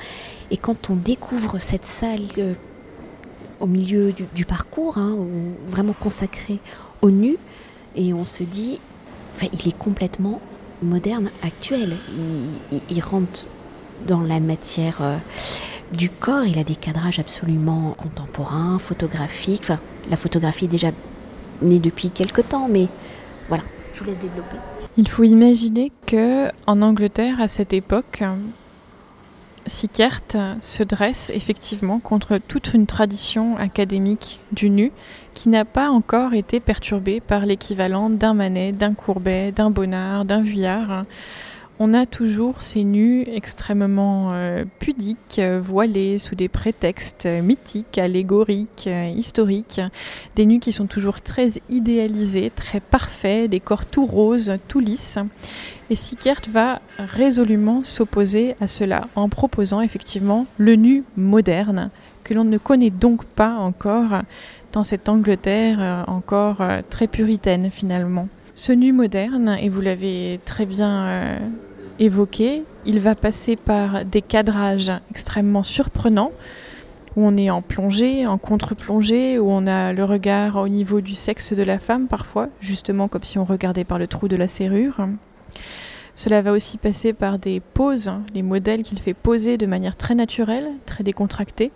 Et 0.52 0.58
quand 0.58 0.90
on 0.90 0.98
découvre 0.98 1.58
cette 1.58 1.86
salle 1.86 2.24
au 3.62 3.68
milieu 3.68 4.12
du, 4.12 4.44
parcours, 4.44 4.98
hein, 4.98 5.18
vraiment 5.68 5.94
consacrée 5.94 6.60
au 7.02 7.12
nu, 7.12 7.38
et 7.96 8.14
on 8.14 8.26
se 8.26 8.44
dit, 8.44 8.82
il 9.42 9.70
est 9.70 9.78
complètement 9.78 10.42
moderne, 10.82 11.32
actuel. 11.44 11.96
Il, 12.90 13.02
rentre 13.02 13.46
dans 14.06 14.22
la 14.22 14.40
matière 14.42 15.02
du 15.94 16.10
corps, 16.10 16.46
il 16.46 16.60
a 16.60 16.64
des 16.64 16.76
cadrages 16.76 17.20
absolument 17.20 17.96
contemporains, 17.98 18.80
photographiques. 18.80 19.62
Enfin, 19.64 19.80
la 20.10 20.18
photographie 20.18 20.66
est 20.66 20.70
déjà 20.70 20.92
née 21.62 21.80
depuis 21.80 22.10
quelque 22.10 22.42
temps, 22.42 22.68
mais 22.70 22.88
voilà, 23.48 23.64
je 23.94 24.00
vous 24.00 24.06
laisse 24.06 24.20
développer. 24.20 24.58
Il 24.98 25.08
faut 25.08 25.24
imaginer 25.24 25.92
que 26.06 26.50
en 26.68 26.82
Angleterre, 26.82 27.40
à 27.40 27.48
cette 27.48 27.74
époque, 27.74 28.24
Sickert 29.66 30.22
se 30.62 30.84
dresse 30.84 31.32
effectivement 31.34 32.00
contre 32.00 32.38
toute 32.38 32.74
une 32.74 32.86
tradition 32.86 33.56
académique 33.58 34.40
du 34.52 34.70
nu 34.70 34.92
qui 35.34 35.48
n'a 35.48 35.64
pas 35.64 35.90
encore 35.90 36.34
été 36.34 36.60
perturbée 36.60 37.22
par 37.22 37.46
l'équivalent 37.46 38.10
d'un 38.10 38.34
Manet, 38.34 38.72
d'un 38.72 38.94
Courbet, 38.94 39.52
d'un 39.52 39.70
Bonnard, 39.70 40.26
d'un 40.26 40.42
Vuillard 40.42 41.04
on 41.82 41.94
a 41.94 42.06
toujours 42.06 42.62
ces 42.62 42.84
nus 42.84 43.26
extrêmement 43.34 44.30
euh, 44.34 44.66
pudiques, 44.80 45.40
euh, 45.40 45.62
voilés 45.64 46.18
sous 46.18 46.36
des 46.36 46.50
prétextes 46.50 47.26
mythiques, 47.26 47.98
allégoriques, 47.98 48.86
euh, 48.88 49.08
historiques, 49.08 49.80
des 50.36 50.46
nus 50.46 50.60
qui 50.60 50.74
sont 50.74 50.88
toujours 50.88 51.22
très 51.22 51.54
idéalisés, 51.70 52.52
très 52.54 52.82
parfaits, 52.82 53.50
des 53.50 53.62
corps 53.62 53.86
tout 53.86 54.06
roses, 54.06 54.58
tout 54.68 54.82
lisses. 54.82 55.20
Et 55.90 55.96
Sickert 55.96 56.42
va 56.50 56.82
résolument 56.98 57.86
s'opposer 57.86 58.58
à 58.60 58.68
cela 58.68 59.08
en 59.16 59.30
proposant 59.30 59.80
effectivement 59.80 60.48
le 60.58 60.76
nu 60.76 61.06
moderne, 61.16 61.92
que 62.26 62.34
l'on 62.34 62.44
ne 62.44 62.58
connaît 62.58 62.90
donc 62.90 63.24
pas 63.24 63.54
encore 63.54 64.22
dans 64.74 64.84
cette 64.84 65.10
Angleterre 65.10 66.04
encore 66.08 66.62
très 66.92 67.08
puritaine 67.08 67.72
finalement. 67.72 68.28
Ce 68.54 68.72
nu 68.72 68.94
moderne, 68.94 69.58
et 69.60 69.70
vous 69.70 69.82
l'avez 69.82 70.40
très 70.46 70.68
bien 70.68 71.40
évoqué, 72.00 72.64
il 72.86 73.00
va 73.00 73.16
passer 73.16 73.56
par 73.56 74.06
des 74.06 74.22
cadrages 74.22 74.92
extrêmement 75.12 75.64
surprenants, 75.64 76.32
où 77.16 77.26
on 77.26 77.38
est 77.38 77.50
en 77.50 77.62
plongée, 77.62 78.26
en 78.26 78.38
contre-plongée, 78.38 79.40
où 79.40 79.50
on 79.50 79.68
a 79.68 79.94
le 79.94 80.04
regard 80.04 80.56
au 80.58 80.68
niveau 80.68 81.02
du 81.02 81.16
sexe 81.16 81.54
de 81.54 81.64
la 81.64 81.80
femme 81.80 82.08
parfois, 82.08 82.50
justement 82.62 83.08
comme 83.08 83.24
si 83.24 83.38
on 83.38 83.46
regardait 83.46 83.84
par 83.84 84.00
le 84.00 84.08
trou 84.08 84.28
de 84.28 84.36
la 84.36 84.48
serrure. 84.48 85.08
Cela 86.16 86.42
va 86.42 86.52
aussi 86.52 86.78
passer 86.78 87.14
par 87.14 87.40
des 87.40 87.62
poses, 87.62 88.12
les 88.34 88.42
modèles 88.42 88.84
qu'il 88.84 89.00
fait 89.00 89.14
poser 89.14 89.58
de 89.58 89.66
manière 89.66 89.96
très 89.96 90.16
naturelle, 90.16 90.70
très 90.86 91.04
décontractée. 91.04 91.72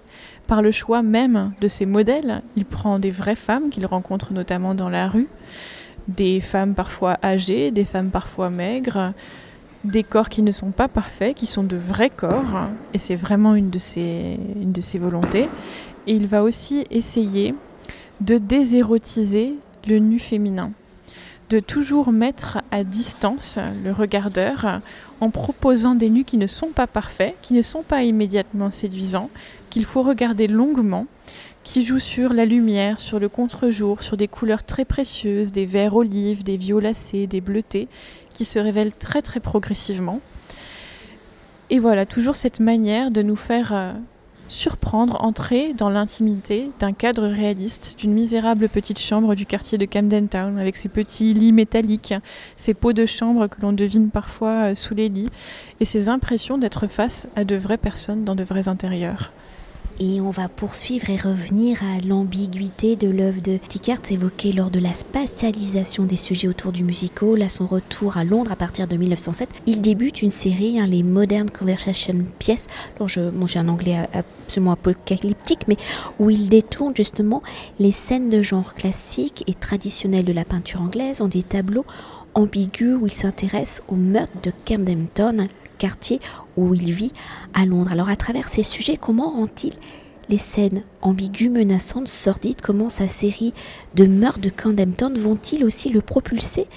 Par 0.48 0.62
le 0.62 0.72
choix 0.72 1.02
même 1.02 1.54
de 1.62 1.70
ces 1.70 1.86
modèles, 1.86 2.42
il 2.58 2.66
prend 2.66 3.00
des 3.00 3.12
vraies 3.12 3.36
femmes 3.36 3.70
qu'il 3.70 3.86
rencontre 3.86 4.34
notamment 4.34 4.76
dans 4.76 4.90
la 4.90 5.08
rue, 5.08 5.30
des 6.10 6.42
femmes 6.42 6.76
parfois 6.76 7.18
âgées, 7.24 7.72
des 7.72 7.86
femmes 7.86 8.10
parfois 8.10 8.50
maigres, 8.50 9.14
des 9.84 10.04
corps 10.04 10.30
qui 10.30 10.42
ne 10.42 10.52
sont 10.52 10.72
pas 10.72 10.88
parfaits, 10.88 11.36
qui 11.36 11.46
sont 11.46 11.64
de 11.64 11.76
vrais 11.76 12.10
corps, 12.10 12.70
et 12.94 12.98
c'est 12.98 13.16
vraiment 13.16 13.56
une 13.56 13.70
de, 13.70 13.78
ses, 13.78 14.40
une 14.62 14.72
de 14.72 14.82
ses 14.82 14.98
volontés. 14.98 15.50
Et 16.08 16.14
il 16.14 16.28
va 16.28 16.44
aussi 16.44 16.86
essayer 16.90 17.56
de 18.22 18.38
désérotiser 18.38 19.56
le 19.88 20.00
nu 20.00 20.20
féminin, 20.20 20.72
de 21.50 21.60
toujours 21.60 22.12
mettre 22.12 22.62
à 22.72 22.84
distance 22.84 23.60
le 23.84 23.92
regardeur 23.92 24.82
en 25.20 25.30
proposant 25.30 25.96
des 25.96 26.10
nus 26.10 26.24
qui 26.24 26.38
ne 26.38 26.48
sont 26.48 26.70
pas 26.70 26.88
parfaits, 26.88 27.36
qui 27.42 27.54
ne 27.54 27.62
sont 27.62 27.84
pas 27.84 28.04
immédiatement 28.04 28.72
séduisants, 28.72 29.30
qu'il 29.70 29.86
faut 29.86 30.02
regarder 30.02 30.48
longuement, 30.48 31.06
qui 31.64 31.82
jouent 31.82 32.00
sur 32.00 32.34
la 32.34 32.46
lumière, 32.46 33.00
sur 33.00 33.20
le 33.20 33.30
contre-jour, 33.30 34.04
sur 34.04 34.18
des 34.18 34.28
couleurs 34.28 34.64
très 34.64 34.86
précieuses, 34.86 35.52
des 35.52 35.66
verts 35.66 35.96
olives, 35.96 36.44
des 36.44 36.58
violacés, 36.58 37.28
des 37.28 37.42
bleutés, 37.42 37.88
qui 38.34 38.46
se 38.46 38.60
révèlent 38.60 38.94
très 38.94 39.22
très 39.22 39.40
progressivement. 39.40 40.20
Et 41.70 41.80
voilà, 41.80 42.06
toujours 42.06 42.36
cette 42.36 42.60
manière 42.60 43.10
de 43.10 43.22
nous 43.22 43.38
faire 43.38 43.74
euh, 43.74 43.94
surprendre, 44.48 45.18
entrer 45.22 45.74
dans 45.74 45.90
l'intimité 45.90 46.70
d'un 46.80 46.92
cadre 46.92 47.28
réaliste, 47.28 47.96
d'une 47.98 48.14
misérable 48.14 48.70
petite 48.70 49.00
chambre 49.00 49.34
du 49.34 49.46
quartier 49.46 49.78
de 49.78 49.86
Camden 49.86 50.28
Town, 50.28 50.60
avec 50.60 50.76
ses 50.76 50.90
petits 50.90 51.34
lits 51.34 51.54
métalliques, 51.54 52.14
ces 52.58 52.74
pots 52.74 52.94
de 52.94 53.06
chambre 53.06 53.48
que 53.48 53.62
l'on 53.62 53.74
devine 53.74 54.10
parfois 54.10 54.72
euh, 54.72 54.76
sous 54.76 54.94
les 54.94 55.10
lits, 55.10 55.30
et 55.80 55.86
ces 55.86 56.10
impressions 56.10 56.58
d'être 56.58 56.88
face 56.88 57.28
à 57.36 57.46
de 57.46 57.56
vraies 57.56 57.78
personnes 57.78 58.26
dans 58.26 58.36
de 58.36 58.44
vrais 58.44 58.68
intérieurs. 58.68 59.32
Et 60.00 60.20
on 60.22 60.32
va 60.32 60.50
poursuivre 60.50 61.10
et 61.10 61.18
revenir 61.18 61.82
à 61.84 62.00
l'ambiguïté 62.06 62.96
de 62.96 63.10
l'œuvre 63.10 63.42
de 63.42 63.58
Tickert 63.58 64.02
évoquée 64.10 64.52
lors 64.52 64.72
de 64.72 64.80
la 64.80 64.94
spatialisation 64.94 66.06
des 66.06 66.16
sujets 66.16 66.48
autour 66.48 66.72
du 66.72 66.84
musical, 66.84 67.42
à 67.42 67.50
son 67.50 67.68
retour 67.68 68.18
à 68.18 68.24
Londres 68.24 68.52
à 68.52 68.56
partir 68.56 68.88
de 68.88 68.98
1907. 68.98 69.50
Il 69.68 69.82
débute 69.82 70.22
une 70.22 70.32
série, 70.32 70.80
hein, 70.80 70.88
les 70.88 71.04
Modern 71.04 71.50
Conversation 71.50 72.26
Pièces. 72.40 72.68
Alors 72.96 73.08
je, 73.08 73.22
j'ai 73.46 73.60
un 73.60 73.70
anglais 73.70 73.98
absolument 74.14 74.72
apocalyptique, 74.72 75.68
mais 75.68 75.78
où 76.20 76.30
il 76.30 76.50
détourne 76.50 76.96
justement 76.96 77.44
les 77.80 77.92
scènes 77.92 78.30
de 78.30 78.42
genre 78.42 78.74
classique 78.74 79.44
et 79.48 79.54
traditionnelles 79.54 80.26
de 80.26 80.34
la 80.34 80.46
peinture 80.46 80.82
anglaise 80.82 81.22
en 81.22 81.28
des 81.28 81.44
tableaux 81.44 81.86
ambigus 82.36 82.98
où 83.00 83.06
il 83.06 83.14
s'intéresse 83.14 83.82
au 83.88 83.96
meurtre 83.96 84.34
de 84.42 84.52
Camden 84.66 85.08
Town, 85.14 85.48
quartier 85.84 86.22
où 86.56 86.74
il 86.74 86.94
vit 86.94 87.12
à 87.54 87.66
Londres. 87.66 87.92
Alors 87.92 88.08
à 88.08 88.16
travers 88.16 88.48
ces 88.48 88.64
sujets, 88.64 88.96
comment 88.96 89.30
rend-il 89.30 89.74
les 90.30 90.38
scènes 90.38 90.84
ambiguës, 91.02 91.52
menaçantes, 91.52 92.08
sordides? 92.08 92.62
Comment 92.62 92.88
sa 92.88 93.10
série 93.10 93.54
de 93.94 94.06
meurtres 94.06 94.40
de 94.40 94.50
Camden 94.50 94.96
vont-ils 95.18 95.66
aussi 95.66 95.90
le 95.90 96.00
propulser 96.00 96.68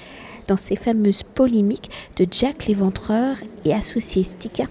dans 0.48 0.56
ces 0.56 0.74
fameuses 0.74 1.22
polémiques 1.22 1.88
de 2.16 2.26
Jack 2.28 2.66
l'éventreur 2.66 3.36
et 3.64 3.72
associé 3.72 4.24
Stickert 4.24 4.70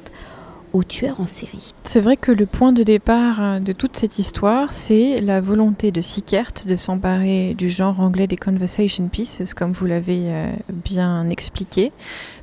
au 0.75 0.83
tueur 0.83 1.21
en 1.21 1.25
série. 1.25 1.71
C'est 1.85 2.01
vrai 2.01 2.17
que 2.17 2.33
le 2.33 2.45
point 2.45 2.73
de 2.73 2.83
départ 2.83 3.41
euh, 3.41 3.59
de 3.59 3.71
toute 3.71 3.95
cette 3.95 4.19
histoire, 4.19 4.73
c'est 4.73 5.21
la 5.21 5.39
volonté 5.39 5.91
de 5.91 6.01
Sickert 6.01 6.51
de 6.67 6.75
s'emparer 6.75 7.53
du 7.53 7.69
genre 7.69 8.01
anglais 8.01 8.27
des 8.27 8.35
conversation 8.35 9.07
pieces, 9.07 9.53
comme 9.53 9.71
vous 9.71 9.85
l'avez 9.85 10.23
euh, 10.25 10.51
bien 10.69 11.29
expliqué, 11.29 11.93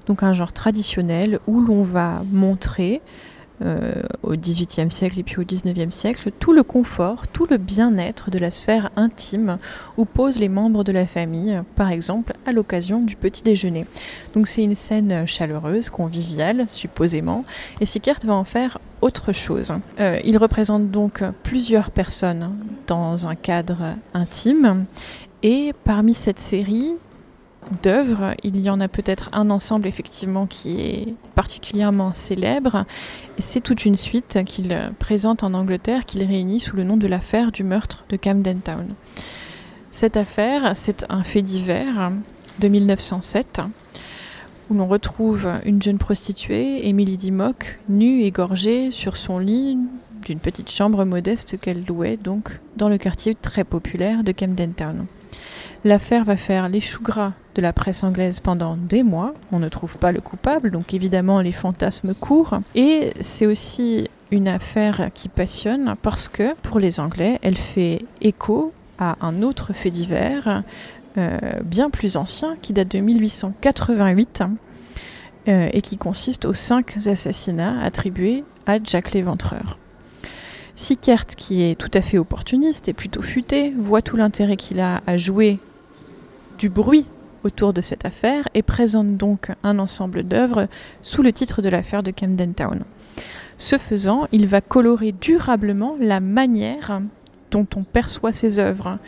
donc 0.07 0.23
un 0.23 0.33
genre 0.33 0.55
traditionnel 0.55 1.41
où 1.47 1.61
l'on 1.61 1.83
va 1.83 2.23
montrer 2.33 3.03
au 4.23 4.33
XVIIIe 4.33 4.91
siècle 4.91 5.21
et 5.21 5.23
puis 5.23 5.39
au 5.39 5.45
XIXe 5.45 5.95
siècle 5.95 6.31
tout 6.39 6.53
le 6.53 6.63
confort, 6.63 7.27
tout 7.29 7.47
le 7.49 7.57
bien-être 7.57 8.31
de 8.31 8.39
la 8.39 8.51
sphère 8.51 8.91
intime 8.97 9.59
où 9.97 10.05
posent 10.05 10.39
les 10.39 10.49
membres 10.49 10.85
de 10.85 10.93
la 10.93 11.07
famille, 11.07 11.61
par 11.77 11.91
exemple 11.91 12.35
à 12.47 12.53
l'occasion 12.53 13.03
du 13.03 13.17
petit 13.17 13.43
déjeuner. 13.43 13.87
Donc 14.35 14.47
c'est 14.47 14.63
une 14.63 14.75
scène 14.75 15.27
chaleureuse, 15.27 15.91
conviviale, 15.91 16.67
supposément, 16.69 17.45
et 17.81 17.87
Sickert 17.87 18.19
va 18.25 18.35
en 18.35 18.45
faire 18.45 18.79
autre 19.01 19.33
chose. 19.33 19.73
Euh, 20.01 20.21
il 20.25 20.39
représente 20.39 20.91
donc 20.91 21.23
plusieurs 21.43 21.91
personnes 21.91 22.57
dans 22.87 23.27
un 23.27 23.35
cadre 23.35 23.97
intime, 24.15 24.87
et 25.43 25.73
parmi 25.85 26.15
cette 26.15 26.39
série, 26.39 26.95
d'œuvres. 27.83 28.35
Il 28.43 28.61
y 28.61 28.71
en 28.71 28.81
a 28.81 28.89
peut-être 28.89 29.29
un 29.33 29.51
ensemble 29.51 29.87
effectivement 29.87 30.47
qui 30.47 30.81
est 30.81 31.15
particulièrement 31.35 32.13
célèbre. 32.13 32.85
Et 33.39 33.43
c'est 33.43 33.61
toute 33.61 33.85
une 33.85 33.97
suite 33.97 34.39
qu'il 34.45 34.93
présente 34.99 35.43
en 35.43 35.55
Angleterre, 35.55 36.05
qu'il 36.05 36.23
réunit 36.25 36.61
sous 36.61 36.77
le 36.77 36.85
nom 36.85 36.97
de 36.97 37.07
l'affaire 37.07 37.53
du 37.53 37.65
meurtre 37.65 38.05
de 38.09 38.17
Camden 38.17 38.61
Town. 38.61 38.87
Cette 39.91 40.17
affaire, 40.17 40.75
c'est 40.75 41.05
un 41.09 41.23
fait 41.23 41.43
divers 41.43 42.13
de 42.59 42.69
1907 42.69 43.63
où 44.71 44.75
l'on 44.75 44.87
retrouve 44.87 45.49
une 45.65 45.83
jeune 45.83 45.99
prostituée, 45.99 46.89
Emily 46.89 47.17
Dimock, 47.17 47.79
nue, 47.89 48.23
égorgée 48.23 48.91
sur 48.91 49.17
son 49.17 49.39
lit 49.39 49.77
d'une 50.23 50.39
petite 50.39 50.71
chambre 50.71 51.05
modeste 51.05 51.59
qu'elle 51.61 51.85
louait 51.85 52.17
donc 52.17 52.61
dans 52.77 52.89
le 52.89 52.97
quartier 52.97 53.35
très 53.35 53.65
populaire 53.65 54.25
de 54.25 54.33
Camden 54.33 54.73
Town. 54.73 55.07
L'affaire 55.85 56.23
va 56.25 56.37
faire 56.37 56.69
les 56.69 56.81
choux 56.81 57.03
gras 57.03 57.33
de 57.55 57.63
la 57.63 57.73
presse 57.73 58.05
anglaise 58.05 58.39
pendant 58.39 58.77
des 58.77 59.03
mois. 59.03 59.35
On 59.51 59.59
ne 59.59 59.69
trouve 59.69 59.99
pas 59.99 60.13
le 60.13 60.21
coupable, 60.21 60.71
donc 60.71 60.95
évidemment 60.95 61.41
les 61.41 61.53
fantasmes 61.53 62.15
courent. 62.15 62.61
Et 62.75 63.13
c'est 63.21 63.47
aussi 63.47 64.09
une 64.31 64.49
affaire 64.49 65.11
qui 65.13 65.29
passionne 65.29 65.95
parce 66.01 66.29
que 66.29 66.55
pour 66.63 66.79
les 66.79 67.01
Anglais, 67.01 67.39
elle 67.43 67.59
fait 67.59 68.05
écho 68.21 68.73
à 68.99 69.17
un 69.21 69.43
autre 69.43 69.73
fait 69.73 69.91
divers 69.91 70.63
euh, 71.19 71.39
bien 71.65 71.91
plus 71.91 72.17
ancien 72.17 72.57
qui 72.63 72.73
date 72.73 72.93
de 72.93 73.01
1888 73.01 74.45
euh, 75.49 75.69
et 75.73 75.83
qui 75.83 75.99
consiste 75.99 76.45
aux 76.45 76.55
cinq 76.55 76.97
assassinats 77.07 77.83
attribués 77.83 78.45
à 78.67 78.79
Jack 78.83 79.13
l'Éventreur. 79.13 79.79
Sickert, 80.75 81.27
qui 81.27 81.63
est 81.63 81.75
tout 81.75 81.91
à 81.93 82.01
fait 82.01 82.17
opportuniste 82.17 82.89
et 82.89 82.95
plutôt 82.95 83.21
futé, 83.21 83.75
voit 83.77 84.01
tout 84.01 84.17
l'intérêt 84.17 84.57
qu'il 84.57 84.81
a 84.81 85.03
à 85.07 85.19
jouer 85.19 85.59
du 86.59 86.69
bruit 86.69 87.07
autour 87.45 87.73
de 87.73 87.81
cette 87.81 88.05
affaire 88.05 88.49
et 88.55 88.63
présente 88.63 89.17
donc 89.17 89.51
un 89.63 89.79
ensemble 89.79 90.23
d'œuvres 90.23 90.69
sous 91.01 91.23
le 91.23 91.33
titre 91.33 91.63
de 91.63 91.69
l'affaire 91.69 92.03
de 92.03 92.11
Camden 92.11 92.55
Town. 92.55 92.85
Ce 93.59 93.79
faisant, 93.79 94.27
il 94.33 94.47
va 94.47 94.61
colorer 94.61 95.13
durablement 95.13 95.97
la 96.01 96.21
manière 96.21 97.01
dont 97.51 97.67
on 97.77 97.85
perçoit 97.85 98.33
ces 98.33 98.59
œuvres, 98.59 98.99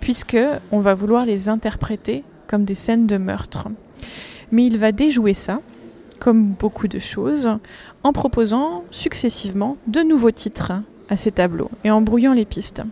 puisque 0.00 0.38
on 0.70 0.78
va 0.78 0.94
vouloir 0.94 1.26
les 1.26 1.48
interpréter 1.48 2.24
comme 2.46 2.64
des 2.64 2.74
scènes 2.74 3.06
de 3.06 3.16
meurtre. 3.18 3.68
Mais 4.52 4.66
il 4.66 4.78
va 4.78 4.92
déjouer 4.92 5.34
ça, 5.34 5.60
comme 6.20 6.52
beaucoup 6.52 6.88
de 6.88 6.98
choses, 6.98 7.50
en 8.02 8.12
proposant 8.12 8.84
successivement 8.90 9.76
de 9.86 10.00
nouveaux 10.00 10.30
titres 10.30 10.72
à 11.08 11.16
ces 11.16 11.32
tableaux 11.32 11.70
et 11.84 11.90
en 11.90 12.00
brouillant 12.00 12.32
les 12.32 12.44
pistes. 12.44 12.82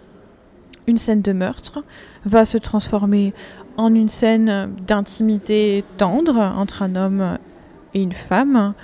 Une 0.87 0.99
scène 0.99 1.23
de 1.23 1.33
meurtre 1.33 1.83
va 2.25 2.45
se 2.45 2.59
transformer 2.59 3.35
en 3.77 3.95
une 3.95 4.09
scène 4.09 4.75
d'intimité 4.87 5.85
tendre 5.97 6.39
entre 6.39 6.83
un 6.83 6.97
homme 6.97 7.39
et 7.95 8.03
une 8.03 8.13
femme, 8.13 8.75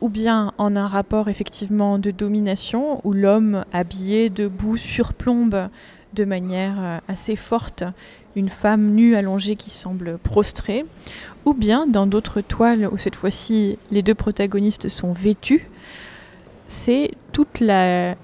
ou 0.00 0.08
bien 0.08 0.52
en 0.58 0.76
un 0.76 0.86
rapport 0.86 1.28
effectivement 1.28 1.98
de 1.98 2.10
domination 2.10 3.00
où 3.04 3.12
l'homme 3.12 3.64
habillé 3.72 4.30
debout 4.30 4.76
surplombe 4.76 5.68
de 6.14 6.24
manière 6.24 6.76
euh, 6.78 6.98
assez 7.08 7.36
forte 7.36 7.84
une 8.36 8.48
femme 8.48 8.94
nue 8.94 9.16
allongée 9.16 9.56
qui 9.56 9.70
semble 9.70 10.18
prostrée, 10.18 10.86
ou 11.44 11.54
bien 11.54 11.86
dans 11.86 12.06
d'autres 12.06 12.40
toiles 12.40 12.88
où 12.90 12.96
cette 12.96 13.16
fois-ci 13.16 13.78
les 13.90 14.02
deux 14.02 14.14
protagonistes 14.14 14.88
sont 14.88 15.12
vêtus, 15.12 15.68
c'est 16.66 17.10
toute 17.32 17.58
la 17.58 18.14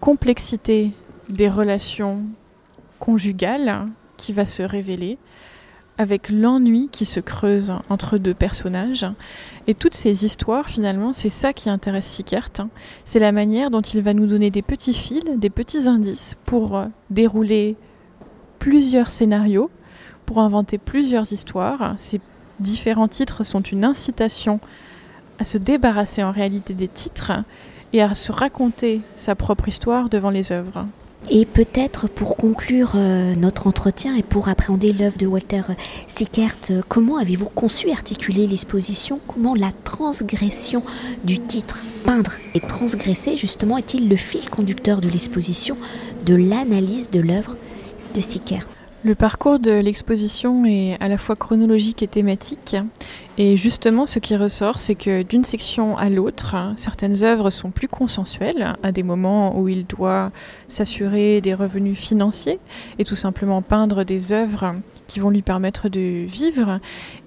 complexité 0.00 0.90
des 1.28 1.48
relations 1.48 2.24
conjugales 2.98 3.86
qui 4.16 4.32
va 4.32 4.44
se 4.44 4.62
révéler 4.62 5.18
avec 6.00 6.30
l'ennui 6.30 6.88
qui 6.90 7.04
se 7.04 7.20
creuse 7.20 7.74
entre 7.90 8.16
deux 8.16 8.32
personnages. 8.32 9.04
Et 9.66 9.74
toutes 9.74 9.92
ces 9.92 10.24
histoires, 10.24 10.70
finalement, 10.70 11.12
c'est 11.12 11.28
ça 11.28 11.52
qui 11.52 11.68
intéresse 11.68 12.06
Sickert. 12.06 12.48
Hein. 12.58 12.70
C'est 13.04 13.18
la 13.18 13.32
manière 13.32 13.70
dont 13.70 13.82
il 13.82 14.00
va 14.00 14.14
nous 14.14 14.26
donner 14.26 14.50
des 14.50 14.62
petits 14.62 14.94
fils, 14.94 15.22
des 15.36 15.50
petits 15.50 15.86
indices 15.86 16.36
pour 16.46 16.78
euh, 16.78 16.86
dérouler 17.10 17.76
plusieurs 18.58 19.10
scénarios, 19.10 19.70
pour 20.24 20.38
inventer 20.38 20.78
plusieurs 20.78 21.30
histoires. 21.34 21.92
Ces 21.98 22.22
différents 22.60 23.08
titres 23.08 23.44
sont 23.44 23.60
une 23.60 23.84
incitation 23.84 24.58
à 25.38 25.44
se 25.44 25.58
débarrasser 25.58 26.22
en 26.22 26.32
réalité 26.32 26.72
des 26.72 26.88
titres 26.88 27.32
et 27.92 28.00
à 28.00 28.14
se 28.14 28.32
raconter 28.32 29.02
sa 29.16 29.34
propre 29.34 29.68
histoire 29.68 30.08
devant 30.08 30.30
les 30.30 30.50
œuvres. 30.50 30.86
Et 31.28 31.44
peut-être 31.44 32.08
pour 32.08 32.36
conclure 32.36 32.92
euh, 32.94 33.34
notre 33.34 33.66
entretien 33.66 34.16
et 34.16 34.22
pour 34.22 34.48
appréhender 34.48 34.92
l'œuvre 34.92 35.18
de 35.18 35.26
Walter 35.26 35.62
Sickert, 36.08 36.56
euh, 36.70 36.80
comment 36.88 37.18
avez-vous 37.18 37.48
conçu 37.48 37.88
et 37.88 37.92
articulé 37.92 38.46
l'exposition? 38.46 39.20
Comment 39.26 39.54
la 39.54 39.70
transgression 39.84 40.82
du 41.24 41.38
titre 41.38 41.82
peindre 42.04 42.32
et 42.54 42.60
transgresser 42.60 43.36
justement 43.36 43.76
est-il 43.76 44.08
le 44.08 44.16
fil 44.16 44.48
conducteur 44.48 45.00
de 45.00 45.08
l'exposition, 45.08 45.76
de 46.24 46.34
l'analyse 46.34 47.10
de 47.10 47.20
l'œuvre 47.20 47.56
de 48.14 48.20
Sickert? 48.20 48.66
Le 49.02 49.14
parcours 49.14 49.58
de 49.58 49.70
l'exposition 49.70 50.64
est 50.66 50.98
à 51.00 51.08
la 51.08 51.16
fois 51.16 51.34
chronologique 51.34 52.02
et 52.02 52.06
thématique. 52.06 52.76
Et 53.38 53.56
justement, 53.56 54.04
ce 54.04 54.18
qui 54.18 54.36
ressort, 54.36 54.78
c'est 54.78 54.94
que 54.94 55.22
d'une 55.22 55.44
section 55.44 55.96
à 55.96 56.10
l'autre, 56.10 56.56
certaines 56.76 57.24
œuvres 57.24 57.48
sont 57.48 57.70
plus 57.70 57.88
consensuelles, 57.88 58.74
à 58.82 58.92
des 58.92 59.02
moments 59.02 59.58
où 59.58 59.68
il 59.68 59.86
doit 59.86 60.30
s'assurer 60.68 61.40
des 61.40 61.54
revenus 61.54 61.98
financiers 61.98 62.58
et 62.98 63.04
tout 63.04 63.14
simplement 63.14 63.62
peindre 63.62 64.04
des 64.04 64.34
œuvres 64.34 64.74
qui 65.06 65.20
vont 65.20 65.30
lui 65.30 65.42
permettre 65.42 65.88
de 65.88 66.26
vivre, 66.26 66.78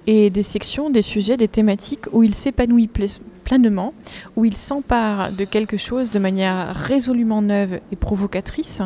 et 0.06 0.30
des 0.30 0.44
sections, 0.44 0.90
des 0.90 1.02
sujets, 1.02 1.38
des 1.38 1.48
thématiques 1.48 2.06
où 2.14 2.24
il 2.24 2.36
s'épanouit 2.36 2.88
pleinement, 3.44 3.94
où 4.36 4.46
il 4.46 4.56
s'empare 4.56 5.32
de 5.32 5.46
quelque 5.46 5.78
chose 5.78 6.10
de 6.10 6.20
manière 6.20 6.76
résolument 6.76 7.42
neuve 7.42 7.80
et 7.92 7.96
provocatrice. 7.96 8.82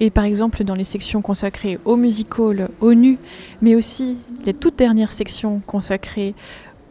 Et 0.00 0.10
par 0.10 0.24
exemple, 0.24 0.64
dans 0.64 0.74
les 0.74 0.84
sections 0.84 1.22
consacrées 1.22 1.78
au 1.84 1.96
musical, 1.96 2.68
au 2.80 2.94
nu, 2.94 3.18
mais 3.62 3.74
aussi 3.74 4.16
les 4.44 4.54
toutes 4.54 4.76
dernières 4.76 5.12
sections 5.12 5.60
consacrées 5.66 6.34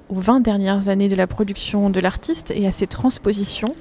aux 0.10 0.20
20 0.20 0.40
dernières 0.40 0.90
années 0.90 1.10
de 1.10 1.16
la 1.16 1.28
production 1.28 1.90
de 1.90 2.00
l'artiste 2.00 2.52
et 2.56 2.66
à 2.66 2.72
ses 2.72 2.88
transpositions, 2.88 3.76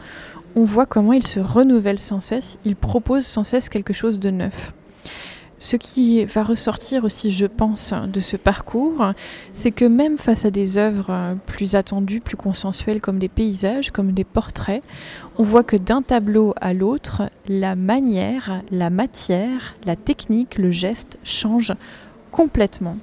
on 0.57 0.64
voit 0.64 0.87
comment 0.87 1.12
il 1.12 1.27
se 1.27 1.40
renouvelle 1.40 1.98
sans 1.98 2.20
cesse, 2.20 2.59
il 2.64 2.77
propose 2.77 3.24
sans 3.27 3.44
cesse 3.44 3.68
quelque 3.68 3.92
chose 3.92 4.18
de 4.18 4.31
neuf. 4.31 4.72
Ce 5.58 5.76
qui 5.76 6.24
va 6.24 6.44
ressortir 6.44 7.02
aussi, 7.02 7.32
je 7.32 7.46
pense, 7.46 7.92
de 7.92 8.20
ce 8.20 8.36
parcours, 8.36 9.12
c'est 9.52 9.72
que 9.72 9.84
même 9.84 10.16
face 10.16 10.44
à 10.44 10.52
des 10.52 10.78
œuvres 10.78 11.36
plus 11.46 11.74
attendues, 11.74 12.20
plus 12.20 12.36
consensuelles, 12.36 13.00
comme 13.00 13.18
des 13.18 13.28
paysages, 13.28 13.90
comme 13.90 14.12
des 14.12 14.24
portraits, 14.24 14.82
on 15.36 15.42
voit 15.42 15.64
que 15.64 15.76
d'un 15.76 16.02
tableau 16.02 16.54
à 16.60 16.74
l'autre, 16.74 17.22
la 17.48 17.74
manière, 17.74 18.62
la 18.70 18.88
matière, 18.88 19.74
la 19.84 19.96
technique, 19.96 20.58
le 20.58 20.70
geste 20.70 21.18
changent 21.24 21.74
complètement. 22.30 22.96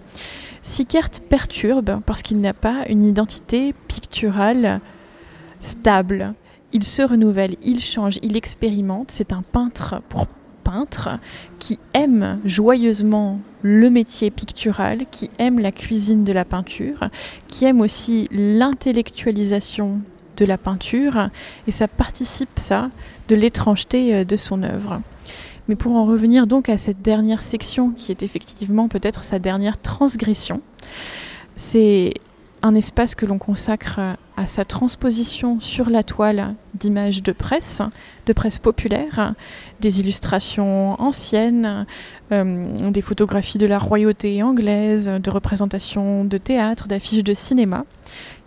Sickert 0.61 1.09
perturbe 1.29 1.99
parce 2.05 2.21
qu'il 2.21 2.39
n'a 2.39 2.53
pas 2.53 2.85
une 2.87 3.03
identité 3.03 3.73
picturale 3.87 4.79
stable. 5.59 6.33
Il 6.71 6.83
se 6.83 7.01
renouvelle, 7.01 7.57
il 7.63 7.81
change, 7.81 8.17
il 8.23 8.37
expérimente. 8.37 9.11
C'est 9.11 9.33
un 9.33 9.41
peintre 9.41 10.01
pour 10.09 10.27
peintre 10.65 11.19
qui 11.59 11.79
aime 11.93 12.39
joyeusement 12.43 13.39
le 13.61 13.89
métier 13.89 14.31
pictural, 14.31 15.05
qui 15.11 15.29
aime 15.39 15.59
la 15.59 15.71
cuisine 15.71 16.25
de 16.25 16.33
la 16.33 16.43
peinture, 16.43 17.09
qui 17.47 17.65
aime 17.65 17.79
aussi 17.79 18.27
l'intellectualisation 18.31 20.01
de 20.35 20.45
la 20.45 20.57
peinture, 20.57 21.29
et 21.67 21.71
ça 21.71 21.87
participe 21.87 22.57
ça 22.57 22.89
de 23.29 23.35
l'étrangeté 23.35 24.13
euh, 24.13 24.25
de 24.25 24.35
son 24.35 24.63
œuvre. 24.63 25.01
Mais 25.67 25.75
pour 25.75 25.95
en 25.95 26.05
revenir 26.05 26.45
donc 26.45 26.67
à 26.67 26.77
cette 26.77 27.01
dernière 27.01 27.41
section 27.41 27.91
qui 27.91 28.11
est 28.11 28.21
effectivement 28.21 28.87
peut-être 28.87 29.23
sa 29.23 29.39
dernière 29.39 29.81
transgression, 29.81 30.61
c'est 31.55 32.13
un 32.65 32.73
espace 32.73 33.13
que 33.13 33.27
l'on 33.27 33.37
consacre 33.37 33.99
à 34.37 34.45
sa 34.47 34.65
transposition 34.65 35.59
sur 35.59 35.87
la 35.87 36.01
toile 36.01 36.55
d'images 36.73 37.21
de 37.21 37.31
presse, 37.31 37.83
de 38.25 38.33
presse 38.33 38.57
populaire, 38.57 39.35
des 39.81 39.99
illustrations 39.99 40.99
anciennes, 40.99 41.85
euh, 42.31 42.75
des 42.89 43.03
photographies 43.03 43.59
de 43.59 43.67
la 43.67 43.77
royauté 43.77 44.41
anglaise, 44.41 45.05
de 45.05 45.29
représentations 45.29 46.25
de 46.25 46.37
théâtre, 46.39 46.87
d'affiches 46.87 47.23
de 47.23 47.35
cinéma, 47.35 47.85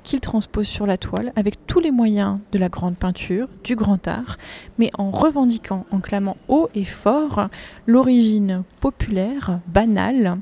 qu'il 0.03 0.19
transpose 0.19 0.67
sur 0.67 0.85
la 0.85 0.97
toile 0.97 1.33
avec 1.37 1.65
tous 1.69 1.79
les 1.79 1.93
moyens 1.93 2.41
de 2.51 2.59
la 2.59 2.69
grande 2.69 2.97
peinture, 2.97 3.47
du 3.63 3.77
grand 3.77 4.09
art, 4.09 4.37
mais 4.79 4.91
en 4.99 5.13
revendiquant, 5.13 5.87
en 5.93 6.01
clamant 6.01 6.37
haut 6.49 6.69
et 6.75 6.85
fort 6.85 7.51
l'origine 7.87 8.65
populaire, 8.81 9.61
banale, 9.69 10.39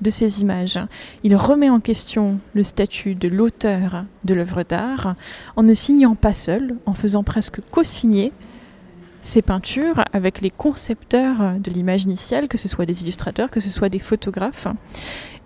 de 0.00 0.10
ces 0.10 0.42
images. 0.42 0.78
Il 1.24 1.36
remet 1.36 1.70
en 1.70 1.80
question 1.80 2.38
le 2.54 2.62
statut 2.62 3.14
de 3.14 3.28
l'auteur 3.28 4.04
de 4.24 4.34
l'œuvre 4.34 4.62
d'art 4.62 5.14
en 5.56 5.62
ne 5.62 5.74
signant 5.74 6.14
pas 6.14 6.32
seul, 6.32 6.76
en 6.86 6.94
faisant 6.94 7.22
presque 7.22 7.60
co-signer 7.70 8.32
ses 9.22 9.42
peintures 9.42 10.04
avec 10.12 10.40
les 10.40 10.50
concepteurs 10.50 11.54
de 11.58 11.70
l'image 11.70 12.04
initiale, 12.04 12.46
que 12.46 12.58
ce 12.58 12.68
soit 12.68 12.86
des 12.86 13.02
illustrateurs, 13.02 13.50
que 13.50 13.60
ce 13.60 13.70
soit 13.70 13.88
des 13.88 13.98
photographes. 13.98 14.68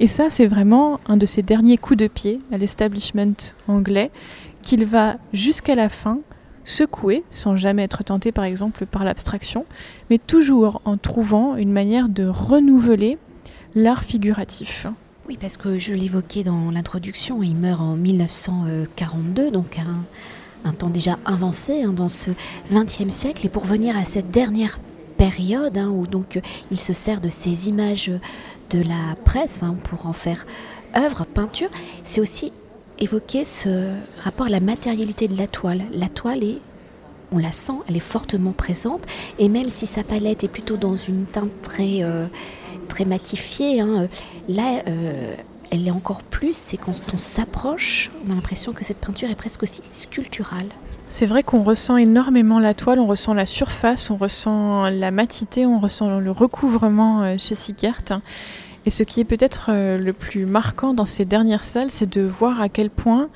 Et 0.01 0.07
ça, 0.07 0.29
c'est 0.29 0.47
vraiment 0.47 1.01
un 1.07 1.17
de 1.17 1.27
ses 1.27 1.43
derniers 1.43 1.79
coups 1.79 1.99
de 1.99 2.07
pied 2.07 2.41
à 2.53 2.59
l'establishment 2.59 3.55
anglais 3.69 4.11
qu'il 4.63 4.85
va 4.85 5.17
jusqu'à 5.33 5.75
la 5.75 5.89
fin 5.89 6.19
secouer, 6.65 7.25
sans 7.31 7.57
jamais 7.57 7.85
être 7.85 8.05
tenté 8.05 8.33
par 8.33 8.45
exemple 8.45 8.85
par 8.85 9.05
l'abstraction, 9.05 9.65
mais 10.11 10.19
toujours 10.19 10.83
en 10.85 10.99
trouvant 10.99 11.57
une 11.57 11.73
manière 11.73 12.09
de 12.09 12.27
renouveler 12.27 13.19
l'art 13.75 14.05
figuratif. 14.05 14.87
Oui, 15.29 15.39
parce 15.41 15.57
que 15.57 15.79
je 15.79 15.93
l'évoquais 15.93 16.43
dans 16.43 16.71
l'introduction, 16.71 17.43
il 17.43 17.55
meurt 17.55 17.81
en 17.81 17.97
1942, 17.97 19.51
donc 19.51 19.79
un, 19.79 20.05
un 20.69 20.73
temps 20.73 20.91
déjà 20.91 21.19
avancé 21.25 21.83
hein, 21.83 21.93
dans 21.93 22.09
ce 22.09 22.31
XXe 22.73 23.15
siècle. 23.15 23.47
Et 23.47 23.49
pour 23.49 23.65
venir 23.65 23.97
à 23.97 24.05
cette 24.05 24.31
dernière 24.31 24.79
période 25.17 25.77
hein, 25.77 25.91
où 25.91 26.07
donc 26.07 26.37
euh, 26.37 26.41
il 26.71 26.81
se 26.81 26.93
sert 26.93 27.21
de 27.21 27.29
ces 27.29 27.69
images 27.69 28.11
de 28.71 28.79
la 28.81 29.17
presse 29.25 29.63
hein, 29.63 29.77
pour 29.85 30.07
en 30.07 30.13
faire 30.13 30.47
œuvre, 30.97 31.27
peinture. 31.27 31.69
C'est 32.05 32.21
aussi 32.21 32.53
évoquer 32.99 33.45
ce 33.45 33.93
rapport 34.23 34.47
à 34.47 34.51
la 34.51 34.61
matérialité 34.61 35.29
de 35.29 35.37
la 35.37 35.47
toile. 35.47 35.83
La 35.93 36.09
toile 36.09 36.45
est 36.45 36.59
on 37.33 37.39
la 37.39 37.53
sent, 37.53 37.75
elle 37.89 37.97
est 37.97 38.01
fortement 38.01 38.53
présente. 38.53 39.03
Et 39.39 39.49
même 39.49 39.71
si 39.71 39.87
sa 39.87 40.03
palette 40.03 40.43
est 40.43 40.49
plutôt 40.49 40.77
dans 40.77 40.97
une 40.97 41.27
teinte 41.27 41.63
très, 41.63 42.03
euh, 42.03 42.27
très 43.01 43.09
matifiée, 43.09 43.81
hein, 43.81 44.09
là, 44.49 44.83
euh, 44.87 45.35
elle 45.71 45.89
est 45.89 45.91
encore 45.91 46.23
plus. 46.23 46.55
C'est 46.55 46.77
quand 46.77 46.93
on 47.15 47.19
s'approche, 47.19 48.11
on 48.27 48.33
a 48.33 48.35
l'impression 48.35 48.73
que 48.73 48.85
cette 48.85 48.99
peinture 48.99 49.31
est 49.31 49.35
presque 49.35 49.63
aussi 49.63 49.81
sculpturale. 49.91 50.67
C'est 51.09 51.27
vrai 51.27 51.43
qu'on 51.43 51.63
ressent 51.63 51.97
énormément 51.97 52.59
la 52.59 52.75
toile, 52.75 53.01
on 53.01 53.07
ressent 53.07 53.33
la 53.33 53.47
surface, 53.47 54.11
on 54.11 54.17
ressent 54.17 54.91
la 54.91 55.11
matité, 55.11 55.65
on 55.65 55.81
ressent 55.81 56.21
le 56.21 56.31
recouvrement 56.31 57.23
euh, 57.23 57.37
chez 57.39 57.55
Sickert. 57.55 58.21
Et 58.85 58.91
ce 58.91 59.03
qui 59.03 59.21
est 59.21 59.25
peut-être 59.25 59.71
le 59.71 60.13
plus 60.15 60.47
marquant 60.47 60.95
dans 60.95 61.05
ces 61.05 61.27
dernières 61.27 61.65
salles, 61.65 61.91
c'est 61.91 62.09
de 62.09 62.23
voir 62.23 62.63
à 62.63 62.71
quel 62.71 62.89
point 62.89 63.29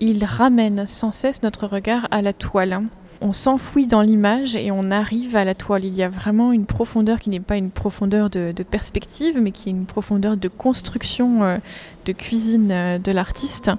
il 0.00 0.24
ramène 0.24 0.88
sans 0.88 1.12
cesse 1.12 1.44
notre 1.44 1.68
regard 1.68 2.08
à 2.10 2.20
la 2.20 2.32
toile 2.32 2.82
on 3.22 3.32
s'enfouit 3.32 3.86
dans 3.86 4.02
l'image 4.02 4.56
et 4.56 4.70
on 4.70 4.90
arrive 4.90 5.36
à 5.36 5.44
la 5.44 5.54
toile. 5.54 5.84
Il 5.84 5.94
y 5.94 6.02
a 6.02 6.08
vraiment 6.08 6.52
une 6.52 6.66
profondeur 6.66 7.20
qui 7.20 7.30
n'est 7.30 7.40
pas 7.40 7.56
une 7.56 7.70
profondeur 7.70 8.28
de, 8.30 8.52
perspective, 8.62 9.38
mais 9.40 9.52
qui 9.52 9.68
est 9.68 9.72
une 9.72 9.86
profondeur 9.86 10.36
de 10.36 10.48
construction 10.48 11.44
euh, 11.44 11.58
de 12.04 12.12
cuisine 12.12 12.70
euh, 12.72 12.98
de 12.98 13.12
l'artiste. 13.12 13.70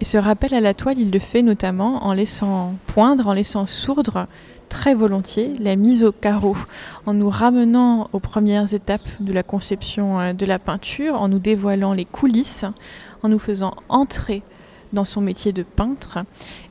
Et 0.00 0.04
ce 0.04 0.18
rappel 0.18 0.54
à 0.54 0.60
la 0.60 0.74
toile, 0.74 0.98
il 0.98 1.10
le 1.10 1.18
fait 1.18 1.42
notamment 1.42 2.04
en 2.04 2.12
laissant 2.12 2.74
poindre, 2.86 3.28
en 3.28 3.32
laissant 3.32 3.66
sourdre 3.66 4.26
très 4.68 4.94
volontiers 4.94 5.54
la 5.58 5.76
mise 5.76 6.04
au 6.04 6.12
carreau, 6.12 6.56
en 7.06 7.14
nous 7.14 7.28
ramenant 7.28 8.08
aux 8.12 8.20
premières 8.20 8.72
étapes 8.74 9.08
de 9.20 9.32
la 9.32 9.42
conception 9.42 10.20
euh, 10.20 10.32
de 10.32 10.46
la 10.46 10.58
peinture, 10.58 11.20
en 11.20 11.28
nous 11.28 11.38
dévoilant 11.38 11.92
les 11.92 12.04
coulisses, 12.04 12.64
en 13.22 13.28
nous 13.28 13.38
faisant 13.38 13.74
entrer 13.88 14.42
dans 14.92 15.04
son 15.04 15.20
métier 15.20 15.52
de 15.52 15.62
peintre. 15.62 16.18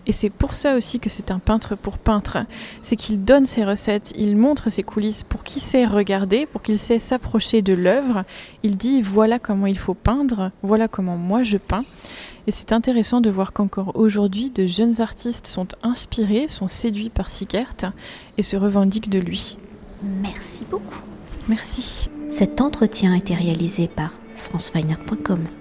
Et 0.05 0.11
c'est 0.11 0.29
pour 0.29 0.55
ça 0.55 0.75
aussi 0.75 0.99
que 0.99 1.09
c'est 1.09 1.31
un 1.31 1.39
peintre 1.39 1.75
pour 1.75 1.97
peintre. 1.97 2.39
C'est 2.81 2.95
qu'il 2.95 3.23
donne 3.23 3.45
ses 3.45 3.63
recettes, 3.63 4.13
il 4.17 4.35
montre 4.35 4.69
ses 4.69 4.83
coulisses 4.83 5.23
pour 5.23 5.43
qui 5.43 5.59
sait 5.59 5.85
regarder, 5.85 6.45
pour 6.45 6.61
qu'il 6.61 6.77
sait 6.77 6.99
s'approcher 6.99 7.61
de 7.61 7.73
l'œuvre. 7.73 8.23
Il 8.63 8.77
dit 8.77 9.01
voilà 9.01 9.39
comment 9.39 9.67
il 9.67 9.77
faut 9.77 9.93
peindre, 9.93 10.51
voilà 10.63 10.87
comment 10.87 11.17
moi 11.17 11.43
je 11.43 11.57
peins. 11.57 11.85
Et 12.47 12.51
c'est 12.51 12.73
intéressant 12.73 13.21
de 13.21 13.29
voir 13.29 13.53
qu'encore 13.53 13.91
aujourd'hui, 13.95 14.49
de 14.49 14.65
jeunes 14.65 15.01
artistes 15.01 15.45
sont 15.45 15.67
inspirés, 15.83 16.47
sont 16.47 16.67
séduits 16.67 17.11
par 17.11 17.29
Sickert 17.29 17.93
et 18.37 18.41
se 18.41 18.57
revendiquent 18.57 19.09
de 19.09 19.19
lui. 19.19 19.57
Merci 20.01 20.65
beaucoup. 20.69 21.01
Merci. 21.47 22.09
Cet 22.29 22.61
entretien 22.61 23.13
a 23.13 23.17
été 23.17 23.35
réalisé 23.35 23.87
par 23.87 24.13
franceweiner.com. 24.35 25.59